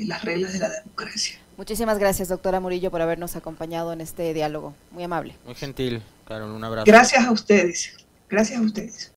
las 0.05 0.23
reglas 0.23 0.53
de 0.53 0.59
la 0.59 0.69
democracia. 0.69 1.42
Muchísimas 1.63 1.97
gracias, 1.97 2.27
doctora 2.27 2.59
Murillo, 2.59 2.91
por 2.91 3.01
habernos 3.01 3.37
acompañado 3.37 3.93
en 3.93 4.01
este 4.01 4.33
diálogo. 4.33 4.75
Muy 4.91 5.05
amable. 5.05 5.37
Muy 5.45 5.55
gentil, 5.55 6.03
Carol. 6.27 6.51
Un 6.51 6.61
abrazo. 6.61 6.83
Gracias 6.85 7.25
a 7.25 7.31
ustedes. 7.31 7.95
Gracias 8.29 8.59
a 8.59 8.61
ustedes. 8.61 9.12